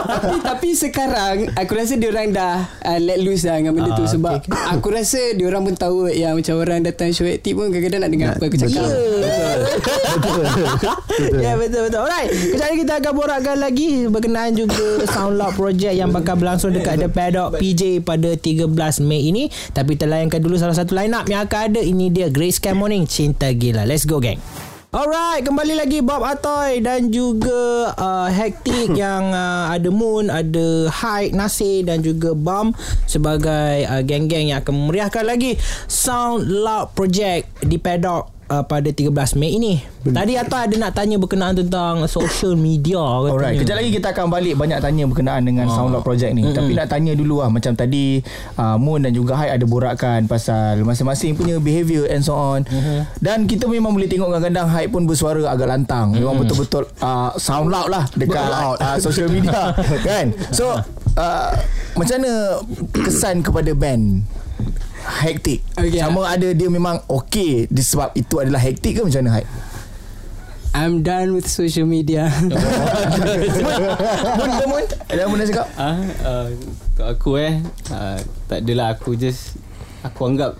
tapi, 0.02 0.34
tapi 0.42 0.68
sekarang 0.74 1.54
Aku 1.54 1.78
rasa 1.78 1.94
dia 1.94 2.10
orang 2.10 2.34
dah 2.34 2.66
uh, 2.82 2.98
Let 2.98 3.22
loose 3.22 3.46
dah 3.46 3.62
Dengan 3.62 3.78
benda 3.78 3.94
tu 3.94 4.02
Ah, 4.02 4.10
Sebab 4.10 4.34
okay. 4.42 4.50
Aku 4.74 4.90
rasa 4.90 5.38
dia 5.38 5.46
orang 5.46 5.62
pun 5.62 5.78
tahu 5.78 6.10
Yang 6.10 6.34
macam 6.42 6.54
orang 6.58 6.82
datang 6.82 7.14
show 7.14 7.22
aktif 7.22 7.54
pun 7.54 7.70
Kadang-kadang 7.70 8.00
nak 8.02 8.10
dengar 8.10 8.30
Apa 8.34 8.44
aku 8.50 8.58
cakap 8.58 8.86
Ya 11.38 11.54
betul 11.54 11.80
betul 11.86 12.00
Alright 12.02 12.26
Kejap 12.34 12.74
kita 12.74 12.92
akan 12.98 13.12
borakkan 13.14 13.56
lagi 13.56 14.10
Berkenaan 14.10 14.50
juga 14.50 15.06
Soundloud 15.06 15.54
Project 15.54 15.94
Yang 15.94 16.10
bakal 16.10 16.25
berlangsung 16.34 16.74
Dekat 16.74 16.98
The 16.98 17.06
Paddock 17.06 17.62
PJ 17.62 18.02
Pada 18.02 18.34
13 18.34 18.66
Mei 19.06 19.30
ini. 19.30 19.46
Tapi 19.70 19.94
kita 19.94 20.10
layankan 20.10 20.42
dulu 20.42 20.58
Salah 20.58 20.74
satu 20.74 20.98
line 20.98 21.14
up 21.14 21.30
Yang 21.30 21.46
akan 21.46 21.60
ada. 21.70 21.80
Ini 21.84 22.10
dia 22.10 22.26
Grace 22.26 22.58
Cam 22.58 22.82
Morning 22.82 23.06
Cinta 23.06 23.52
Gila. 23.54 23.86
Let's 23.86 24.02
go 24.02 24.18
gang. 24.18 24.42
Alright, 24.96 25.44
kembali 25.44 25.76
lagi 25.76 26.00
Bob 26.00 26.24
Atoy 26.24 26.80
dan 26.80 27.12
juga 27.12 27.92
uh, 28.00 28.32
Hectic 28.32 28.96
yang 29.02 29.28
uh, 29.28 29.68
ada 29.68 29.92
Moon, 29.92 30.32
ada 30.32 30.88
Hyde, 30.88 31.36
Nasir 31.36 31.84
dan 31.84 32.00
juga 32.00 32.32
Bam 32.32 32.72
sebagai 33.04 33.84
uh, 33.84 34.00
geng-geng 34.00 34.54
yang 34.54 34.64
akan 34.64 34.72
memeriahkan 34.72 35.26
lagi 35.28 35.60
Sound 35.84 36.48
Loud 36.48 36.96
Project 36.96 37.44
di 37.66 37.76
Paddock 37.76 38.35
uh, 38.50 38.64
pada 38.64 38.88
13 38.90 39.10
Mei 39.38 39.58
ini. 39.58 39.74
Tadi 40.06 40.38
Atoy 40.38 40.70
ada 40.70 40.74
nak 40.78 40.92
tanya 40.94 41.18
berkenaan 41.18 41.54
tentang 41.58 42.06
social 42.06 42.54
media 42.54 43.02
katanya. 43.02 43.34
Alright, 43.34 43.58
kejap 43.58 43.76
lagi 43.82 43.90
kita 43.90 44.08
akan 44.14 44.26
balik 44.30 44.54
banyak 44.54 44.78
tanya 44.78 45.04
berkenaan 45.10 45.42
dengan 45.42 45.66
Soundlock 45.66 46.06
Project 46.06 46.32
ni. 46.34 46.46
Tapi 46.54 46.72
nak 46.78 46.86
tanya 46.86 47.12
dulu 47.18 47.42
lah 47.42 47.50
macam 47.50 47.74
tadi 47.74 48.22
uh, 48.58 48.76
Moon 48.78 49.02
dan 49.02 49.12
juga 49.12 49.34
Hai 49.36 49.52
ada 49.52 49.66
borakkan 49.66 50.24
pasal 50.30 50.80
masing-masing 50.86 51.36
punya 51.36 51.58
behaviour 51.58 52.06
and 52.06 52.22
so 52.22 52.32
on. 52.32 52.62
Dan 53.18 53.50
kita 53.50 53.66
memang 53.66 53.92
boleh 53.92 54.06
tengok 54.06 54.30
kadang-kadang 54.30 54.68
Hai 54.70 54.86
pun 54.86 55.04
bersuara 55.04 55.42
agak 55.50 55.66
lantang. 55.66 56.14
Memang 56.14 56.38
betul-betul 56.38 56.86
uh, 57.02 57.34
sound 57.36 57.68
loud 57.68 57.90
lah 57.90 58.06
dekat 58.14 58.46
uh, 58.78 58.96
social 59.02 59.26
media 59.26 59.74
kan. 60.08 60.30
So 60.54 60.70
uh, 61.18 61.50
macam 61.96 62.16
mana 62.22 62.62
kesan 62.92 63.42
kepada 63.42 63.72
band 63.74 64.22
Hektik 65.06 65.62
Okay. 65.76 66.00
Sama 66.02 66.26
ada 66.26 66.48
dia 66.50 66.68
memang 66.68 67.00
Okay 67.06 67.70
Disebab 67.70 68.12
itu 68.18 68.42
adalah 68.42 68.58
hektik 68.58 68.98
ke 68.98 69.00
macam 69.06 69.22
mana 69.22 69.40
Hai? 69.40 69.46
I'm 70.76 71.00
done 71.00 71.32
with 71.32 71.48
social 71.48 71.88
media 71.88 72.28
Mun 74.36 74.50
ke 74.50 74.64
Mun? 74.68 74.84
Ada 75.08 75.24
Mun 75.30 75.38
nak 75.40 75.48
cakap? 75.48 75.66
Ah, 75.80 75.96
uh, 76.26 76.46
untuk 76.52 77.06
aku 77.06 77.30
eh 77.40 77.60
uh, 77.88 78.18
tak 78.44 78.60
adalah 78.64 78.92
aku 78.92 79.16
just 79.16 79.56
aku 80.06 80.20
anggap 80.30 80.54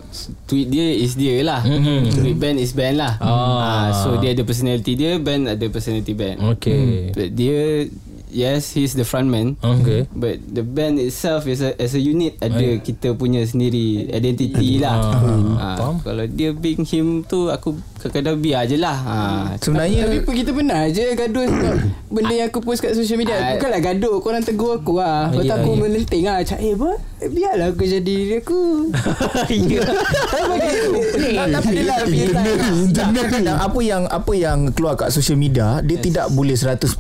tweet 0.50 0.66
dia 0.66 0.86
is 0.98 1.14
dia 1.14 1.38
lah. 1.46 1.62
Mm-hmm. 1.62 2.00
Tweet 2.18 2.36
band 2.36 2.58
is 2.58 2.74
band 2.74 2.96
lah. 2.98 3.14
Ah. 3.22 3.30
Ah, 3.30 3.88
so 3.94 4.18
dia 4.18 4.34
ada 4.34 4.42
personality 4.42 4.98
dia, 4.98 5.22
band 5.22 5.46
ada 5.46 5.66
personality 5.70 6.12
band. 6.18 6.42
Okay. 6.58 7.14
But 7.14 7.30
dia 7.38 7.86
yes, 8.28 8.72
he's 8.72 8.92
the 8.92 9.02
frontman. 9.02 9.56
Okay. 9.58 10.06
But 10.10 10.42
the 10.44 10.62
band 10.62 10.96
itself 10.96 11.44
as 11.44 11.60
a 11.60 11.74
as 11.76 11.92
a 11.92 12.00
unit 12.00 12.36
ada 12.38 12.78
kita 12.78 13.12
punya 13.12 13.42
sendiri 13.42 14.08
identity 14.08 14.78
lah. 14.78 14.96
Ha, 14.96 15.68
faham. 15.76 15.96
kalau 16.00 16.24
dia 16.24 16.50
being 16.50 16.82
him 16.82 17.22
tu 17.22 17.48
aku 17.48 17.74
kadang-kadang 17.96 18.38
biar 18.38 18.62
je 18.64 18.76
lah. 18.76 18.96
Ha, 18.96 19.14
Sebenarnya 19.58 20.06
Tapi 20.06 20.18
pun 20.22 20.34
kita 20.34 20.50
pernah 20.50 20.80
je 20.86 21.04
gaduh 21.12 21.44
sebab 21.44 21.74
benda 22.14 22.34
yang 22.34 22.48
aku 22.48 22.60
post 22.60 22.80
kat 22.80 22.92
social 22.92 23.16
media. 23.16 23.34
Ah. 23.34 23.56
Bukanlah 23.56 23.80
gaduh, 23.82 24.14
korang 24.20 24.42
tegur 24.42 24.78
aku 24.78 24.96
lah. 24.96 25.28
Lepas 25.28 25.42
tu 25.42 25.46
Ya, 25.46 25.54
aku 25.56 25.70
ya. 25.70 25.78
melenting 25.78 26.22
lah. 26.24 26.38
Cak, 26.42 26.58
eh 26.58 26.72
apa? 26.72 26.90
Eh, 27.16 27.30
biarlah 27.30 27.66
aku 27.70 27.82
jadi 27.82 28.02
diri 28.02 28.36
aku. 28.38 28.60
Ya. 31.26 31.44
tapi 31.48 31.74
kadang-kadang 32.96 33.56
apa 33.58 33.80
yang 33.80 34.02
apa 34.06 34.32
yang 34.32 34.58
keluar 34.72 34.94
kat 34.94 35.10
social 35.10 35.36
media 35.36 35.80
dia 35.82 35.98
tidak 35.98 36.30
boleh 36.30 36.54
100% 36.54 36.96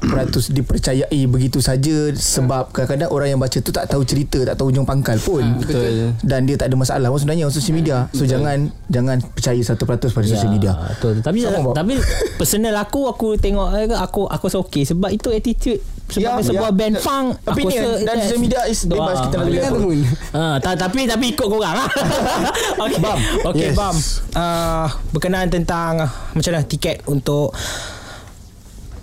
dipercayai 0.50 1.15
begitu 1.24 1.56
saja 1.58 2.12
sebab 2.12 2.68
kadang-kadang 2.68 3.08
orang 3.08 3.28
yang 3.30 3.40
baca 3.40 3.56
tu 3.56 3.70
tak 3.70 3.86
tahu 3.86 4.02
cerita 4.02 4.44
tak 4.44 4.54
tahu 4.54 4.68
ujung 4.68 4.84
pangkal 4.84 5.16
pun 5.16 5.40
betul. 5.56 6.12
dan 6.20 6.44
dia 6.44 6.54
tak 6.54 6.68
ada 6.68 6.76
masalah 6.76 7.08
pun 7.08 7.16
sebenarnya 7.16 7.44
on 7.44 7.54
social 7.54 7.72
media 7.72 8.04
so 8.10 8.22
jangan 8.22 8.68
jangan 8.86 9.16
percaya 9.24 9.56
100% 9.56 9.80
pada 9.80 10.26
social 10.26 10.50
media 10.50 10.64
Ya, 10.66 10.74
Betul. 10.92 11.22
Tapi 11.22 11.38
Sama, 11.40 11.62
Bob. 11.62 11.74
tapi 11.74 11.94
personal 12.34 12.74
aku 12.76 13.06
aku 13.06 13.38
tengok 13.38 13.68
eh, 13.72 13.86
aku 13.88 14.26
aku 14.26 14.44
rasa 14.44 14.58
okey 14.60 14.82
sebab 14.84 15.08
itu 15.08 15.30
attitude 15.30 15.78
Ya, 16.08 16.34
sebab 16.34 16.42
sebuah 16.44 16.70
ya. 16.70 16.76
band 16.76 16.94
punk 17.00 17.26
aku 17.40 17.50
Opinion 17.56 17.82
rasa 17.84 18.04
dan 18.04 18.16
social 18.20 18.38
media 18.38 18.60
is 18.64 18.80
bebas 18.84 19.16
kita 19.20 19.34
nak 19.34 19.44
Dengan 19.44 19.74
boleh 19.74 19.98
temun. 19.98 19.98
Ah, 20.32 20.56
ta- 20.56 20.74
tapi 20.76 21.00
tapi 21.04 21.24
ikut 21.28 21.46
korang 21.46 21.74
lah. 21.74 21.88
Okey. 22.86 22.98
Bam. 23.00 23.18
Okey, 23.44 23.62
Yes. 23.64 23.74
Bam. 23.74 23.96
Uh, 24.32 24.86
berkenaan 25.10 25.48
tentang 25.48 26.06
macam 26.06 26.50
mana 26.52 26.62
tiket 26.62 27.02
untuk 27.06 27.50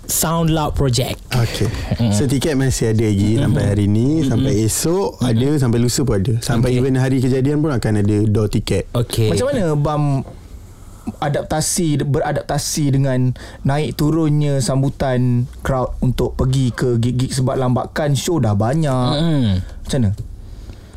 Sound 0.06 0.52
Loud 0.52 0.76
Project. 0.76 1.16
Okay 1.32 1.66
So 2.12 2.28
tiket 2.28 2.54
masih 2.54 2.92
ada 2.92 3.02
lagi 3.02 3.40
Sampai 3.40 3.62
hari 3.64 3.86
ni 3.88 4.22
Sampai 4.22 4.52
esok 4.62 5.18
Ada 5.18 5.48
Sampai 5.58 5.78
lusa 5.80 6.00
pun 6.04 6.14
ada 6.20 6.32
Sampai 6.38 6.70
Okay. 6.70 6.80
even 6.80 6.94
hari 6.94 7.18
kejadian 7.18 7.58
pun 7.58 7.72
Akan 7.72 7.98
ada 7.98 8.16
door 8.28 8.46
tiket 8.46 8.86
Okey. 8.92 9.32
Macam 9.32 9.46
mana 9.50 9.64
Bam 9.74 10.02
adaptasi 11.20 12.00
beradaptasi 12.00 12.96
dengan 12.96 13.36
naik 13.60 13.92
turunnya 13.92 14.56
sambutan 14.64 15.44
crowd 15.60 15.92
untuk 16.00 16.32
pergi 16.32 16.72
ke 16.72 16.96
gig-gig 16.96 17.28
sebab 17.28 17.60
lambakan 17.60 18.16
show 18.16 18.40
dah 18.40 18.56
banyak. 18.56 19.10
Hmm. 19.12 19.60
Macam 19.84 19.98
mana? 20.00 20.10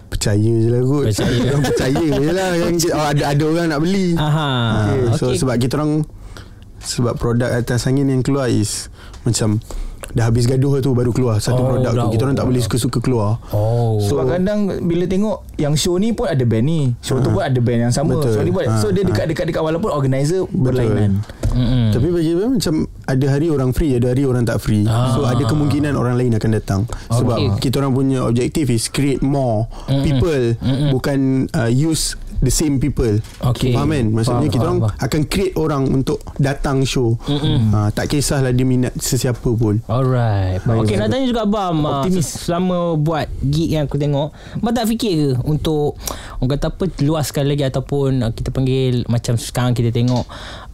Percaya 0.08 0.54
je 0.56 0.70
lah 0.72 0.82
kot 0.88 1.04
Percaya. 1.12 1.38
Orang 1.52 1.64
percaya 1.68 2.06
je 2.08 2.30
lah 2.32 2.50
yang, 2.56 2.76
oh, 2.96 3.06
ada, 3.12 3.24
ada 3.36 3.44
orang 3.44 3.68
nak 3.68 3.80
beli 3.84 4.16
Aha. 4.16 4.52
okay. 4.88 5.00
So 5.20 5.24
Okey. 5.28 5.44
sebab 5.44 5.56
kita 5.60 5.74
orang 5.76 6.08
Sebab 6.80 7.20
produk 7.20 7.52
atas 7.52 7.84
angin 7.84 8.08
yang 8.08 8.24
keluar 8.24 8.48
is 8.48 8.88
Macam 9.28 9.60
Dah 10.08 10.24
habis 10.26 10.48
gaduh 10.48 10.80
tu 10.80 10.92
baru 10.92 11.12
keluar 11.12 11.38
Satu 11.38 11.60
Oh, 11.60 11.68
produk 11.70 11.92
dah- 11.92 12.02
tu 12.02 12.16
Kita 12.16 12.22
orang 12.24 12.34
tak 12.34 12.48
boleh 12.48 12.62
suka-suka 12.62 12.98
keluar 12.98 13.44
Oh. 13.52 14.00
Sebab 14.00 14.24
kadang 14.30 14.60
bila 14.82 15.04
tengok 15.04 15.44
yang 15.56 15.74
show 15.74 15.98
ni 15.98 16.10
pun 16.10 16.26
ada 16.26 16.42
band 16.42 16.64
ni. 16.64 16.94
Show 17.00 17.20
tu 17.20 17.28
pun 17.28 17.42
ada 17.42 17.58
band 17.58 17.80
yang 17.82 17.94
sama. 17.94 18.14
Betul. 18.14 18.30
So, 18.32 18.40
dia 18.40 18.54
buat, 18.54 18.66
Ha, 18.68 18.78
so 18.78 18.88
dia 18.90 19.02
dekat-dekat 19.02 19.46
dekat 19.48 19.60
walaupun 19.60 19.90
organizer 19.90 20.46
berlainan. 20.48 21.26
Mm-mm. 21.50 21.90
Tapi 21.90 22.08
bagi 22.08 22.32
saya 22.32 22.48
macam 22.48 22.76
Ada 23.04 23.26
hari 23.28 23.48
orang 23.48 23.72
free 23.72 23.92
Ada 23.92 24.08
hari 24.08 24.24
orang 24.24 24.44
tak 24.44 24.60
free 24.60 24.86
Ah. 24.86 25.10
So 25.10 25.26
ada 25.26 25.42
kemungkinan 25.42 25.90
orang 25.92 26.14
lain 26.14 26.36
akan 26.36 26.52
datang 26.54 26.82
Sebab 27.10 27.34
Okay. 27.34 27.50
kita 27.66 27.82
orang 27.82 27.94
punya 27.94 28.20
objektif 28.22 28.68
is 28.68 28.86
Create 28.88 29.20
more 29.20 29.66
people 30.04 30.54
Bukan 30.92 31.18
uh, 31.50 31.66
use 31.66 32.14
the 32.40 32.50
same 32.50 32.78
people. 32.78 33.18
Okay. 33.44 33.72
Faham 33.72 33.90
kan? 33.90 34.06
Maksudnya 34.10 34.38
Faham, 34.42 34.50
kita 34.50 34.58
faham, 34.60 34.70
orang 34.76 34.80
faham. 34.88 35.04
akan 35.04 35.22
create 35.26 35.56
orang 35.56 35.84
Untuk 35.88 36.18
datang 36.38 36.78
show. 36.82 37.18
Uh, 37.26 37.90
Tak 37.90 38.08
kisahlah 38.08 38.50
dia 38.50 38.64
minat 38.64 38.94
sesiapa 38.94 39.50
pun. 39.50 39.80
Alright. 39.84 40.62
Okay 40.62 40.96
nak 40.96 41.10
tanya 41.10 41.26
juga 41.26 41.44
Bam 41.44 41.82
ah, 41.82 42.02
Optimis. 42.02 42.24
se- 42.24 42.48
Selama 42.48 42.96
buat 42.96 43.26
gig 43.42 43.70
yang 43.70 43.86
aku 43.86 43.96
tengok 43.96 44.32
Bam 44.58 44.72
tak 44.72 44.86
fikir 44.86 45.14
ke 45.14 45.30
Untuk 45.44 45.98
Orang 46.38 46.50
kata 46.52 46.70
apa 46.70 46.84
Luaskan 47.00 47.46
lagi 47.46 47.64
Ataupun 47.64 48.22
ah, 48.22 48.32
kita 48.32 48.50
panggil 48.50 49.04
Macam 49.06 49.36
sekarang 49.36 49.72
kita 49.72 49.90
tengok 49.90 50.26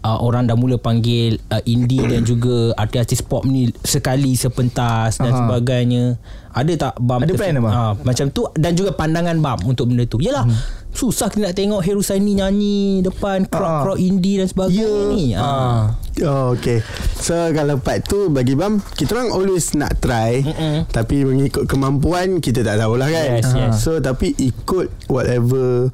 uh, 0.04 0.20
Orang 0.20 0.46
dah 0.46 0.54
mula 0.54 0.76
panggil 0.76 1.40
uh, 1.48 1.64
Indie 1.64 2.04
dan 2.04 2.22
juga 2.22 2.76
Artis-artis 2.76 3.20
pop 3.20 3.44
ni 3.44 3.72
Sekali 3.80 4.36
sepentas 4.36 5.18
Dan 5.18 5.32
Aha. 5.32 5.40
sebagainya. 5.40 6.20
Ada 6.52 6.72
tak 6.78 6.94
Bam 7.00 7.20
Ada 7.20 7.34
plan 7.34 7.58
apa? 7.58 7.70
ah, 7.70 7.92
Macam 7.98 8.30
tu 8.30 8.46
Dan 8.54 8.72
juga 8.74 8.92
pandangan 8.92 9.34
Bam 9.38 9.66
Untuk 9.66 9.90
benda 9.90 10.04
tu. 10.04 10.20
Yelah 10.20 10.46
Susah 10.90 11.26
kita 11.26 11.50
nak 11.50 11.58
tengok 11.58 11.82
Heru 11.82 12.00
Saini 12.00 12.38
nyanyi 12.38 13.02
Depan 13.02 13.50
crowd-crowd 13.50 13.98
indie 13.98 14.38
dan 14.38 14.46
sebagainya 14.46 14.86
ni. 15.10 15.34
Ah. 15.34 15.98
Oh 16.22 16.54
okay. 16.54 16.86
So 17.16 17.34
kalau 17.50 17.82
part 17.82 18.06
tu 18.06 18.30
Bagi 18.30 18.54
Bam 18.54 18.78
Kita 18.94 19.18
orang 19.18 19.34
always 19.34 19.74
nak 19.74 19.98
try 19.98 20.46
Mm-mm. 20.46 20.86
Tapi 20.86 21.26
mengikut 21.26 21.66
kemampuan 21.66 22.38
Kita 22.38 22.62
tak 22.62 22.78
tahulah 22.78 23.10
kan? 23.10 23.42
Yes, 23.42 23.50
yes. 23.50 23.82
So 23.82 23.98
tapi 23.98 24.38
ikut 24.38 25.10
Whatever 25.10 25.90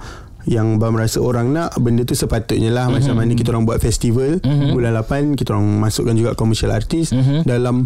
yang 0.49 0.81
Bam 0.81 0.97
rasa 0.97 1.21
orang 1.21 1.53
nak 1.53 1.77
Benda 1.77 2.01
tu 2.01 2.17
sepatutnya 2.17 2.73
lah. 2.73 2.89
Mm-hmm. 2.89 3.05
Macam 3.05 3.13
mana 3.21 3.31
kita 3.37 3.53
orang 3.53 3.69
buat 3.69 3.77
festival 3.77 4.41
Bulan 4.73 4.97
8 4.97 5.37
Kita 5.37 5.53
orang 5.53 5.69
masukkan 5.77 6.17
juga 6.17 6.33
Commercial 6.33 6.73
artist 6.73 7.13
Dalam 7.45 7.85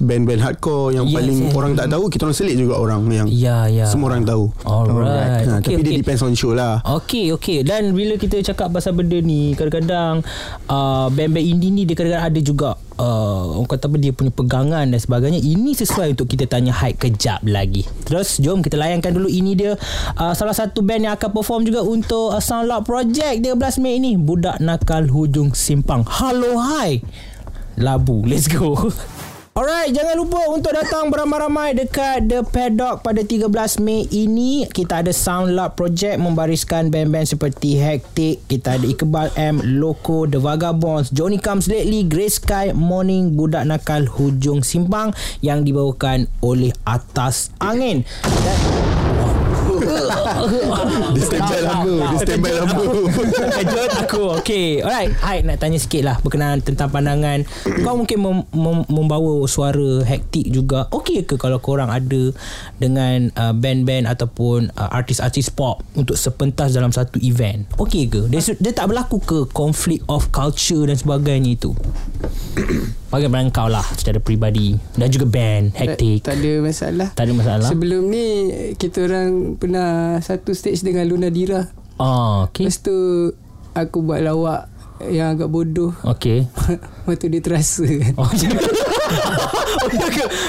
Band-band 0.00 0.40
hardcore 0.40 0.94
Yang. 0.94 1.06
Yes, 1.08 1.16
paling 1.16 1.38
yes. 1.42 1.52
orang 1.52 1.72
tak 1.74 1.86
tahu 1.88 2.04
Kita 2.08 2.22
orang 2.24 2.36
selit 2.36 2.56
juga 2.56 2.74
orang 2.76 3.00
Yang 3.06 3.28
Ya 3.32 3.66
ya. 3.66 3.86
semua 3.86 4.14
orang 4.14 4.24
tahu. 4.24 4.48
Alright. 4.62 5.44
Ha, 5.44 5.60
Okay, 5.60 5.76
Tapi 5.76 5.80
dia 5.82 5.92
okay. 5.92 6.00
depends 6.00 6.22
on 6.22 6.32
show 6.32 6.52
lah. 6.52 6.80
Okey 6.82 7.34
okey. 7.34 7.62
Dan 7.62 7.92
bila 7.92 8.16
kita 8.16 8.40
cakap 8.42 8.72
pasal 8.72 8.92
benda 8.92 9.18
ni 9.18 9.52
kadang-kadang 9.52 10.24
uh, 10.66 11.06
band-band 11.08 11.44
indie 11.44 11.70
ni 11.70 11.82
dia 11.84 11.94
kadang-kadang 11.94 12.26
ada 12.28 12.40
juga 12.40 12.68
uh, 12.98 13.58
orang 13.58 13.68
kata 13.68 13.86
apa 13.86 13.96
dia 13.98 14.12
punya 14.12 14.32
pegangan 14.32 14.84
dan 14.86 14.98
sebagainya. 14.98 15.38
Ini 15.38 15.70
sesuai 15.74 16.14
untuk 16.14 16.26
kita 16.26 16.46
tanya 16.46 16.72
hype 16.72 16.98
kejap 16.98 17.42
lagi. 17.44 17.86
Terus 18.04 18.38
jom 18.38 18.60
kita 18.60 18.76
layankan 18.76 19.12
dulu. 19.12 19.28
Ini 19.28 19.50
dia 19.54 19.72
uh, 20.16 20.34
salah 20.34 20.54
satu 20.54 20.82
band 20.82 21.06
yang 21.06 21.14
akan 21.14 21.30
perform 21.30 21.62
juga 21.62 21.82
untuk 21.82 22.32
uh, 22.32 22.42
Sound 22.42 22.66
Loud 22.66 22.84
Project 22.84 23.42
13 23.42 23.82
Mei 23.82 23.98
ini. 23.98 24.14
Budak 24.16 24.58
Nakal 24.58 25.08
Hujung 25.08 25.54
Simpang. 25.54 26.02
Hello 26.06 26.58
Hi. 26.58 27.02
Labu. 27.76 28.22
Let's 28.28 28.46
go 28.46 28.76
Alright, 29.52 29.92
jangan 29.92 30.16
lupa 30.16 30.48
untuk 30.48 30.72
datang 30.72 31.12
beramai-ramai 31.12 31.76
dekat 31.76 32.24
The 32.24 32.40
Paddock 32.40 33.04
pada 33.04 33.20
13 33.20 33.84
Mei 33.84 34.08
ini. 34.08 34.64
Kita 34.64 35.04
ada 35.04 35.12
Sound 35.12 35.52
Lab 35.52 35.76
Project 35.76 36.16
membariskan 36.16 36.88
band-band 36.88 37.28
seperti 37.28 37.76
Hectic, 37.76 38.40
kita 38.48 38.80
ada 38.80 38.86
Iqbal 38.88 39.28
M, 39.36 39.60
Loco, 39.76 40.24
The 40.24 40.40
Vagabonds, 40.40 41.12
Johnny 41.12 41.36
Comes 41.36 41.68
Lately, 41.68 42.00
Grey 42.08 42.32
Sky, 42.32 42.72
Morning, 42.72 43.36
Budak 43.36 43.68
Nakal, 43.68 44.08
Hujung 44.08 44.64
Simpang 44.64 45.12
yang 45.44 45.68
dibawakan 45.68 46.32
oleh 46.40 46.72
Atas 46.88 47.52
Angin. 47.60 48.08
Dan 48.24 48.91
Dia 51.12 51.22
standby 51.22 51.60
lama 51.60 51.94
Dia 52.10 52.18
standby 52.20 52.52
lama. 52.56 52.82
Kejut 53.52 53.90
aku 53.98 54.22
Okay. 54.42 54.80
Alright 54.80 55.12
Hai 55.18 55.42
nak 55.42 55.58
tanya 55.58 55.76
sikit 55.76 56.02
lah 56.02 56.16
Berkenaan 56.18 56.60
tentang 56.60 56.88
pandangan. 56.88 57.44
Kau 57.82 57.94
mungkin 57.94 58.18
mem- 58.18 58.48
mem- 58.50 58.88
Membawa 58.88 59.44
suara 59.44 60.02
hektik 60.02 60.48
juga. 60.48 60.88
Okay 60.90 61.22
ke 61.22 61.36
kalau 61.36 61.58
korang 61.58 61.88
ada 61.88 62.32
Dengan 62.76 63.30
uh, 63.34 63.52
band-band 63.52 64.08
Ataupun 64.08 64.72
uh, 64.72 64.90
artis-artis 64.90 65.48
pop 65.48 65.82
Untuk 65.92 66.16
sepentas 66.16 66.72
dalam 66.72 66.90
satu 66.90 67.20
event? 67.20 67.68
Okay 67.76 68.06
ke? 68.06 68.26
Dia, 68.28 68.40
dia 68.58 68.72
tak 68.72 68.88
berlaku 68.88 69.18
ke 69.18 69.38
Conflict 69.50 70.04
of 70.06 70.28
culture 70.30 70.84
dan 70.84 70.96
sebagainya 70.96 71.54
itu 71.54 71.72
Bagaimana 73.12 73.52
kau 73.52 73.68
lah 73.68 73.84
Secara 73.92 74.16
peribadi 74.24 74.72
Dan 74.96 75.12
juga 75.12 75.28
band 75.28 75.76
Hektik 75.76 76.24
Tak, 76.24 76.32
tak 76.32 76.34
ada 76.40 76.52
masalah. 76.64 77.08
Tak 77.12 77.24
ada 77.28 77.32
masalah 77.36 77.68
Sebelum 77.68 78.08
ni 78.08 78.26
kita 78.80 79.04
orang 79.04 79.60
pernah 79.60 80.16
satu 80.24 80.56
stage 80.56 80.80
dengan 80.80 81.04
Luna 81.04 81.28
Dira. 81.28 81.68
Oh, 82.00 82.48
okay 82.48 82.64
Lepas 82.64 82.80
tu 82.80 82.96
aku 83.76 84.00
buat 84.00 84.24
lawak 84.24 84.72
yang 85.02 85.34
agak 85.34 85.50
bodoh. 85.50 85.92
Okay 86.16 86.46
Lepas 87.04 87.16
tu 87.20 87.26
dia 87.28 87.42
terasa 87.44 87.84
kan. 87.84 88.12
Oh? 88.16 88.30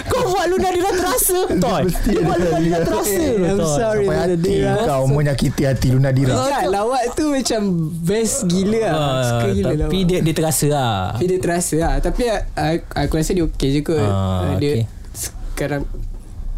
Kau 0.08 0.22
buat 0.30 0.46
Luna 0.48 0.70
Dira 0.70 0.92
terasa. 0.92 1.40
Toy. 1.50 1.84
Dia 2.06 2.22
buat 2.22 2.38
Luna 2.38 2.60
Dira 2.60 2.80
terasa. 2.82 3.24
I'm 3.24 3.60
sorry 3.60 4.06
Sampai 4.06 4.18
hati 4.20 4.54
kau 4.86 5.04
menyakiti 5.08 5.64
hati 5.64 5.88
Luna 5.92 6.12
Dira. 6.12 6.34
Tak, 6.34 6.64
lawak 6.70 7.04
tu 7.14 7.32
macam 7.32 7.62
best 8.04 8.46
gila 8.48 8.80
lah. 8.80 8.94
Ah, 8.94 9.22
Suka 9.24 9.48
gila 9.52 9.72
lawak. 9.74 9.90
Tapi 9.90 9.98
dia, 10.06 10.20
dia 10.22 10.34
terasa 10.34 10.68
lah. 10.70 10.98
Tapi 11.16 11.26
dia 11.26 11.40
terasa 11.40 11.76
lah. 11.78 11.94
Tapi 12.00 12.24
aku, 12.30 12.84
aku 12.94 13.14
rasa 13.16 13.32
dia 13.32 13.44
okey 13.46 13.70
je 13.70 13.82
kot. 13.82 14.00
Ah, 14.00 14.56
Dia 14.58 14.74
sekarang 15.14 15.84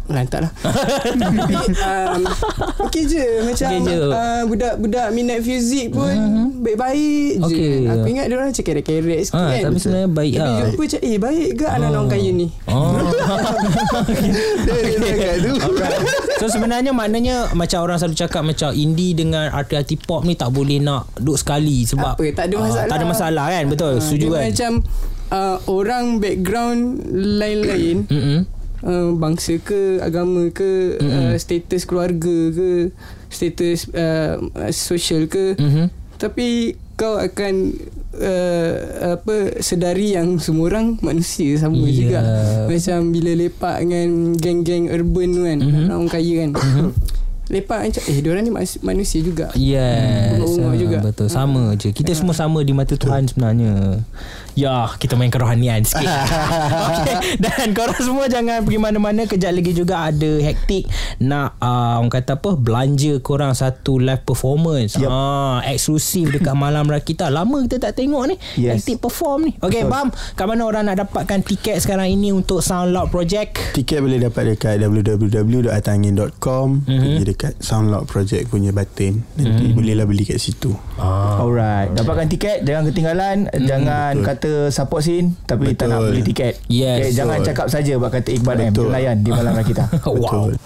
Lantak 0.06 0.40
lah 0.40 0.52
Tapi 0.56 1.54
um, 1.82 2.22
Okey 2.82 3.02
je 3.04 3.24
Macam 3.42 3.68
Okey 3.68 3.80
je. 3.82 3.96
Uh, 4.06 4.42
Budak-budak 4.44 5.06
minat 5.10 5.40
fizik 5.40 5.90
pun 5.90 6.14
Baik-baik 6.58 7.42
je 7.42 7.44
Okey. 7.44 7.74
Aku 7.86 8.06
ingat 8.06 8.24
dia 8.26 8.34
orang 8.34 8.48
macam 8.48 8.64
kerek-kerek 8.64 9.20
sikit 9.24 9.36
Ah, 9.36 9.50
kan 9.50 9.62
tapi 9.66 9.78
sebenarnya 9.78 10.08
baik 10.08 10.32
Tapi 10.32 10.40
lah. 10.40 10.56
jumpa 10.62 10.80
macam 10.80 11.00
Eh 11.02 11.16
baik 11.16 11.48
ke 11.52 11.64
anak-anak 11.64 11.96
orang 11.96 12.08
kaya 12.08 12.30
ni 12.30 12.46
Oh. 12.68 12.92
Dia 14.62 15.36
dia. 15.36 15.52
So 16.36 16.46
sebenarnya 16.46 16.92
maknanya 16.92 17.36
macam 17.52 17.78
orang 17.80 17.96
selalu 17.96 18.16
cakap 18.16 18.42
macam 18.42 18.70
indie 18.70 19.12
dengan 19.12 19.48
artis-artis 19.48 19.98
pop 20.00 20.22
ni 20.22 20.34
tak 20.34 20.50
boleh 20.50 20.78
nak 20.78 21.08
duduk 21.16 21.38
sekali 21.38 21.82
sebab 21.82 22.14
Apa, 22.14 22.24
tak 22.30 22.44
ada 22.46 22.54
ah, 22.54 22.62
masalah. 22.62 22.86
tak 22.86 22.96
ada 22.96 23.06
masalah 23.06 23.46
kan 23.48 23.64
betul 23.66 23.92
Ah, 23.92 24.00
setuju 24.00 24.26
kan 24.30 24.42
macam 24.46 24.72
uh, 25.30 25.56
Orang 25.66 26.04
background 26.18 26.82
Lain-lain 27.10 27.96
Mm-mm. 28.06 28.40
Uh, 28.82 29.12
bangsa 29.12 29.56
ke 29.58 30.00
agama 30.00 30.50
ke 30.50 30.96
Mm-mm. 30.96 31.32
uh, 31.32 31.36
status 31.36 31.84
keluarga 31.84 32.36
ke 32.50 32.90
status 33.28 33.88
uh, 33.90 34.36
sosial 34.70 35.24
ke 35.26 35.54
Mhm. 35.56 35.88
tapi 36.16 36.74
kau 36.94 37.16
akan 37.16 37.76
uh, 38.16 38.74
apa 39.12 39.60
sedari 39.60 40.16
yang 40.16 40.36
semua 40.36 40.72
orang 40.72 40.96
manusia 41.00 41.52
sama 41.56 41.76
Ya. 41.78 41.92
juga 41.92 42.20
macam 42.66 42.98
bila 43.10 43.32
lepak 43.36 43.76
dengan 43.80 44.10
geng-geng 44.34 44.88
urban 44.88 45.28
tu 45.30 45.42
kan 45.42 45.58
Mhm. 45.60 45.84
orang 45.86 46.08
kaya 46.08 46.34
kan 46.40 46.50
lepak 47.46 47.78
macam 47.86 48.02
eh 48.10 48.18
diorang 48.18 48.42
ni 48.42 48.50
manusia 48.82 49.22
juga 49.22 49.54
Yes 49.54 50.34
Bunga-bunga 50.34 50.66
ah, 50.66 50.74
juga. 50.74 50.98
Betul 50.98 51.28
Sama 51.30 51.62
je 51.78 51.94
Kita 51.94 52.10
semua 52.10 52.34
sama 52.34 52.58
Di 52.66 52.74
mata 52.74 52.98
Tuhan 52.98 53.30
sebenarnya 53.30 54.02
Ya 54.58 54.90
Kita 54.98 55.14
main 55.14 55.30
kerohanian 55.30 55.86
sikit 55.86 56.06
okay. 56.90 57.38
Dan 57.38 57.70
korang 57.70 58.00
semua 58.02 58.26
Jangan 58.26 58.66
pergi 58.66 58.80
mana-mana 58.82 59.30
Kejap 59.30 59.54
lagi 59.54 59.72
juga 59.72 60.10
Ada 60.10 60.42
hektik 60.42 60.90
Nak 61.22 61.62
uh, 61.62 62.02
Orang 62.02 62.10
kata 62.10 62.34
apa 62.34 62.58
Belanja 62.58 63.14
korang 63.22 63.54
Satu 63.54 64.02
live 64.02 64.26
performance 64.26 64.98
Yup. 64.98 65.06
ah, 65.06 65.62
Eksklusif 65.62 66.34
dekat 66.34 66.56
Malam 66.66 66.90
Rakita 66.90 67.30
Lama 67.30 67.62
kita 67.62 67.78
tak 67.78 67.94
tengok 67.94 68.26
ni 68.26 68.34
Yes. 68.58 68.82
Hektik 68.82 68.98
perform 68.98 69.46
ni 69.46 69.52
Okay 69.62 69.86
Betul. 69.86 69.92
Bam 69.94 70.08
Kat 70.34 70.46
mana 70.48 70.66
orang 70.66 70.90
nak 70.90 71.06
dapatkan 71.06 71.46
tiket 71.46 71.78
sekarang 71.78 72.10
ini 72.10 72.34
Untuk 72.34 72.58
Sound 72.58 72.90
Loud 72.90 73.12
Project 73.12 73.76
Tiket 73.76 74.02
boleh 74.02 74.18
dapat 74.18 74.56
dekat 74.56 74.82
www.atangin.com 74.82 76.66
Mhm. 76.82 76.90
mm-hmm. 76.90 77.04
Pergi 77.06 77.24
dekat 77.36 77.52
Soundlock 77.60 78.08
Project 78.08 78.48
punya 78.48 78.72
button 78.72 79.20
Nanti 79.36 79.68
mm-hmm. 79.68 79.76
bolehlah 79.76 80.08
beli 80.08 80.24
kat 80.24 80.40
situ 80.40 80.72
ah. 80.96 81.36
Alright 81.44 81.92
Dapatkan 81.92 82.32
tiket 82.32 82.64
Jangan 82.64 82.88
ketinggalan 82.88 83.36
Jangan 83.52 84.12
betul. 84.16 84.26
kata 84.26 84.52
support 84.72 85.04
scene 85.04 85.36
Tapi 85.44 85.76
tak 85.76 85.92
Betul. 85.92 85.92
nak 85.92 86.00
beli 86.08 86.22
tiket 86.24 86.54
Yes. 86.72 86.96
okay, 86.96 87.10
Jangan 87.12 87.38
Betul. 87.44 87.48
cakap 87.52 87.66
saja 87.68 87.92
Buat 88.00 88.10
kata 88.16 88.28
Iqbal 88.32 88.56
M 88.64 88.72
Betul. 88.72 88.88
Layan 88.88 89.16
di 89.20 89.30
malam 89.30 89.52
kita 89.68 89.84
Wow 90.08 90.56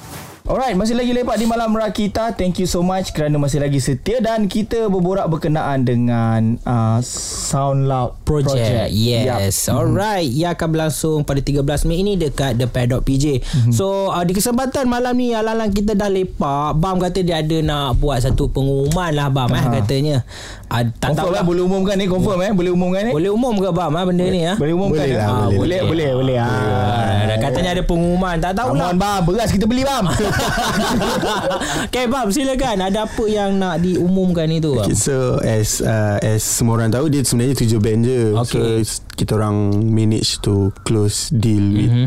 Alright, 0.51 0.75
masih 0.75 0.99
lagi 0.99 1.15
lepak 1.15 1.39
di 1.39 1.47
Malam 1.47 1.71
Rakita. 1.71 2.35
Thank 2.35 2.59
you 2.59 2.67
so 2.67 2.83
much 2.83 3.15
kerana 3.15 3.39
masih 3.39 3.63
lagi 3.63 3.79
setia 3.79 4.19
dan 4.19 4.51
kita 4.51 4.91
berborak 4.91 5.31
berkenaan 5.31 5.87
dengan 5.87 6.59
uh, 6.67 6.99
Sound 7.01 7.87
Loud 7.87 8.19
Project, 8.27 8.59
Project. 8.59 8.91
Yes 8.91 9.55
Yup. 9.63 9.79
Alright 9.79 10.27
Ia 10.27 10.59
akan 10.59 10.69
berlangsung 10.69 11.23
pada 11.23 11.39
13 11.39 11.63
Mei 11.85 12.03
ini 12.03 12.15
Dekat 12.15 12.55
The 12.57 12.67
Paddock 12.67 13.07
PJ 13.07 13.39
Mhm. 13.41 13.71
So 13.71 14.11
uh, 14.11 14.23
di 14.23 14.33
kesempatan 14.33 14.87
malam 14.87 15.15
ni 15.15 15.31
Alang-alang 15.31 15.71
kita 15.71 15.95
dah 15.95 16.07
lepak 16.07 16.75
Bam 16.75 16.99
kata 16.99 17.23
dia 17.23 17.39
ada 17.39 17.59
nak 17.61 17.95
Buat 17.97 18.23
satu 18.25 18.47
pengumuman 18.49 19.11
lah 19.13 19.31
Bam 19.31 19.51
eh, 19.51 19.59
Aha. 19.61 19.71
Katanya 19.77 20.27
uh, 20.67 20.83
Tak 20.93 21.15
tahu 21.15 21.31
Confirm 21.31 21.31
lah 21.31 21.39
eh, 21.39 21.47
boleh 21.47 21.63
umumkan 21.63 21.95
ni 21.95 22.07
confirm 22.07 22.39
eh, 22.41 22.51
boleh 22.51 22.71
umumkan 22.71 23.01
ni. 23.07 23.13
Boleh 23.13 23.31
umum 23.31 23.55
ke 23.55 23.71
Bam 23.71 23.93
eh, 23.93 24.03
benda 24.05 24.27
ni 24.27 24.41
ya? 24.43 24.55
Boleh 24.57 24.75
umumkan 24.75 24.99
Boleh 25.01 25.15
eh? 25.15 25.15
lah, 25.17 25.29
Ah, 25.31 25.47
boleh. 25.47 25.59
boleh, 25.59 25.81
boleh, 25.87 26.11
boleh. 26.13 26.37
Ah, 26.37 27.23
dah 27.25 27.39
katanya 27.41 27.71
ada 27.73 27.83
pengumuman 27.83 28.35
Tak 28.37 28.53
tahu 28.53 28.75
lah 28.75 28.91
bam, 28.93 29.23
beras 29.25 29.51
kita 29.51 29.63
beli 29.65 29.87
bam. 29.87 30.11
Okay 31.87 32.07
Bam 32.07 32.29
silakan 32.29 32.83
Ada 32.83 33.05
apa 33.05 33.25
yang 33.25 33.57
nak 33.57 33.81
diumumkan 33.81 34.49
itu 34.49 34.73
Bam? 34.73 34.85
Okay, 34.85 34.95
so 34.95 35.39
as 35.41 35.81
uh, 35.81 36.17
as 36.21 36.43
semua 36.43 36.79
orang 36.79 36.91
tahu 36.91 37.07
dia 37.07 37.23
sebenarnya 37.23 37.55
tujuh 37.57 37.79
band 37.79 38.01
je. 38.03 38.21
Okay. 38.37 38.83
So 38.83 39.03
kita 39.15 39.33
orang 39.37 39.57
manage 39.87 40.41
to 40.41 40.71
close 40.83 41.29
deal 41.31 41.61
Mhm. 41.63 42.07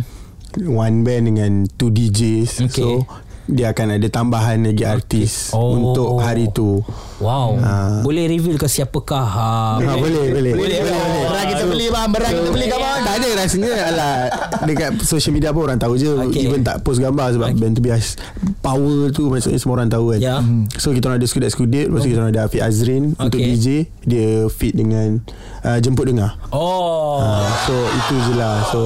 with 0.54 0.70
one 0.70 1.02
band 1.02 1.24
dengan 1.28 1.52
two 1.76 1.90
DJs. 1.90 2.70
Okay. 2.70 2.82
So 2.82 3.06
dia 3.46 3.70
akan 3.70 3.98
ada 3.98 4.08
tambahan 4.08 4.62
lagi 4.62 4.84
artis 4.84 5.52
Oh. 5.52 5.76
untuk 5.76 6.18
hari 6.18 6.48
tu. 6.48 6.80
Wow 7.18 7.56
Ah. 7.58 8.00
Boleh 8.00 8.26
reveal 8.26 8.56
ke 8.56 8.66
siapakah 8.66 9.22
ha, 9.22 9.50
Ha, 9.76 9.92
boleh, 9.94 10.32
boleh. 10.32 10.54
Boleh, 10.54 10.80
boleh. 10.80 11.24
Beras 11.26 11.46
kita 11.46 11.64
beli 11.66 11.88
bam, 11.88 12.08
beras 12.10 12.32
kita 12.32 12.50
beli 12.50 12.68
kawan. 12.68 13.00
Tak 13.02 13.14
ada 13.16 13.30
rasanya 13.36 13.72
alah 13.86 14.16
dekat 14.64 14.92
social 15.02 15.32
media 15.32 15.50
pun 15.50 15.64
orang 15.64 15.78
tahu 15.78 15.96
je 15.96 16.12
Okay. 16.14 16.46
even 16.46 16.62
tak 16.62 16.80
post 16.82 16.98
gambar 16.98 17.32
sebab 17.32 17.48
Okay. 17.50 17.60
band 17.60 17.74
tu 17.74 17.82
bias 17.82 18.16
power 18.60 19.12
tu 19.12 19.28
maksudnya 19.28 19.58
semua 19.58 19.78
orang 19.78 19.90
tahu 19.90 20.14
kan. 20.14 20.20
Ya. 20.20 20.36
So 20.76 20.92
kita 20.92 21.08
orang 21.08 21.20
ada 21.20 21.26
Skudat 21.26 21.50
Skudet 21.50 21.86
Lepas 21.86 22.04
kita 22.04 22.18
orang 22.18 22.32
ada 22.32 22.44
Afiq 22.44 22.60
Azrin 22.60 23.14
okay. 23.14 23.24
Untuk. 23.24 23.40
DJ 23.40 23.68
Dia 24.02 24.28
fit 24.48 24.72
dengan 24.72 25.20
uh, 25.62 25.78
Jemput 25.78 26.06
dengar 26.06 26.36
Oh 26.50 27.20
uh, 27.20 27.44
So 27.62 27.74
itu 27.74 28.16
je 28.22 28.34
lah 28.34 28.64
So 28.68 28.82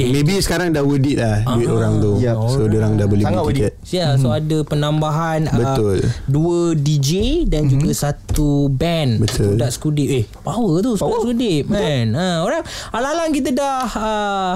Eh. 0.00 0.10
Maybe 0.10 0.40
sekarang 0.40 0.72
dah 0.72 0.80
worth 0.80 1.04
it 1.04 1.20
lah 1.20 1.44
Duit 1.44 1.68
orang 1.68 2.00
tu 2.00 2.16
Yup. 2.16 2.36
So 2.48 2.64
dia 2.66 2.78
orang 2.80 2.96
dah 2.96 3.06
boleh 3.06 3.24
Sangat 3.24 3.42
beli 3.44 3.54
tiket 3.60 3.74
Ya, 3.90 4.06
so 4.16 4.32
ada 4.32 4.58
penambahan 4.64 5.40
Betul. 5.50 6.00
Uh, 6.00 6.08
dua 6.24 6.58
DJ 6.72 7.44
dan 7.44 7.66
mm-hmm. 7.66 7.74
juga 7.76 7.90
satu 7.92 8.70
band. 8.70 9.20
Betul. 9.20 9.58
Skudak 9.58 9.70
Skudip. 9.74 10.08
Eh, 10.08 10.24
power 10.40 10.80
tu 10.80 10.94
Skudak 10.96 11.20
Skudip, 11.26 11.64
man. 11.68 12.14
Ha, 12.14 12.46
orang 12.46 12.62
alang-alang 12.94 13.30
kita 13.34 13.50
dah 13.52 13.84
uh, 13.98 14.54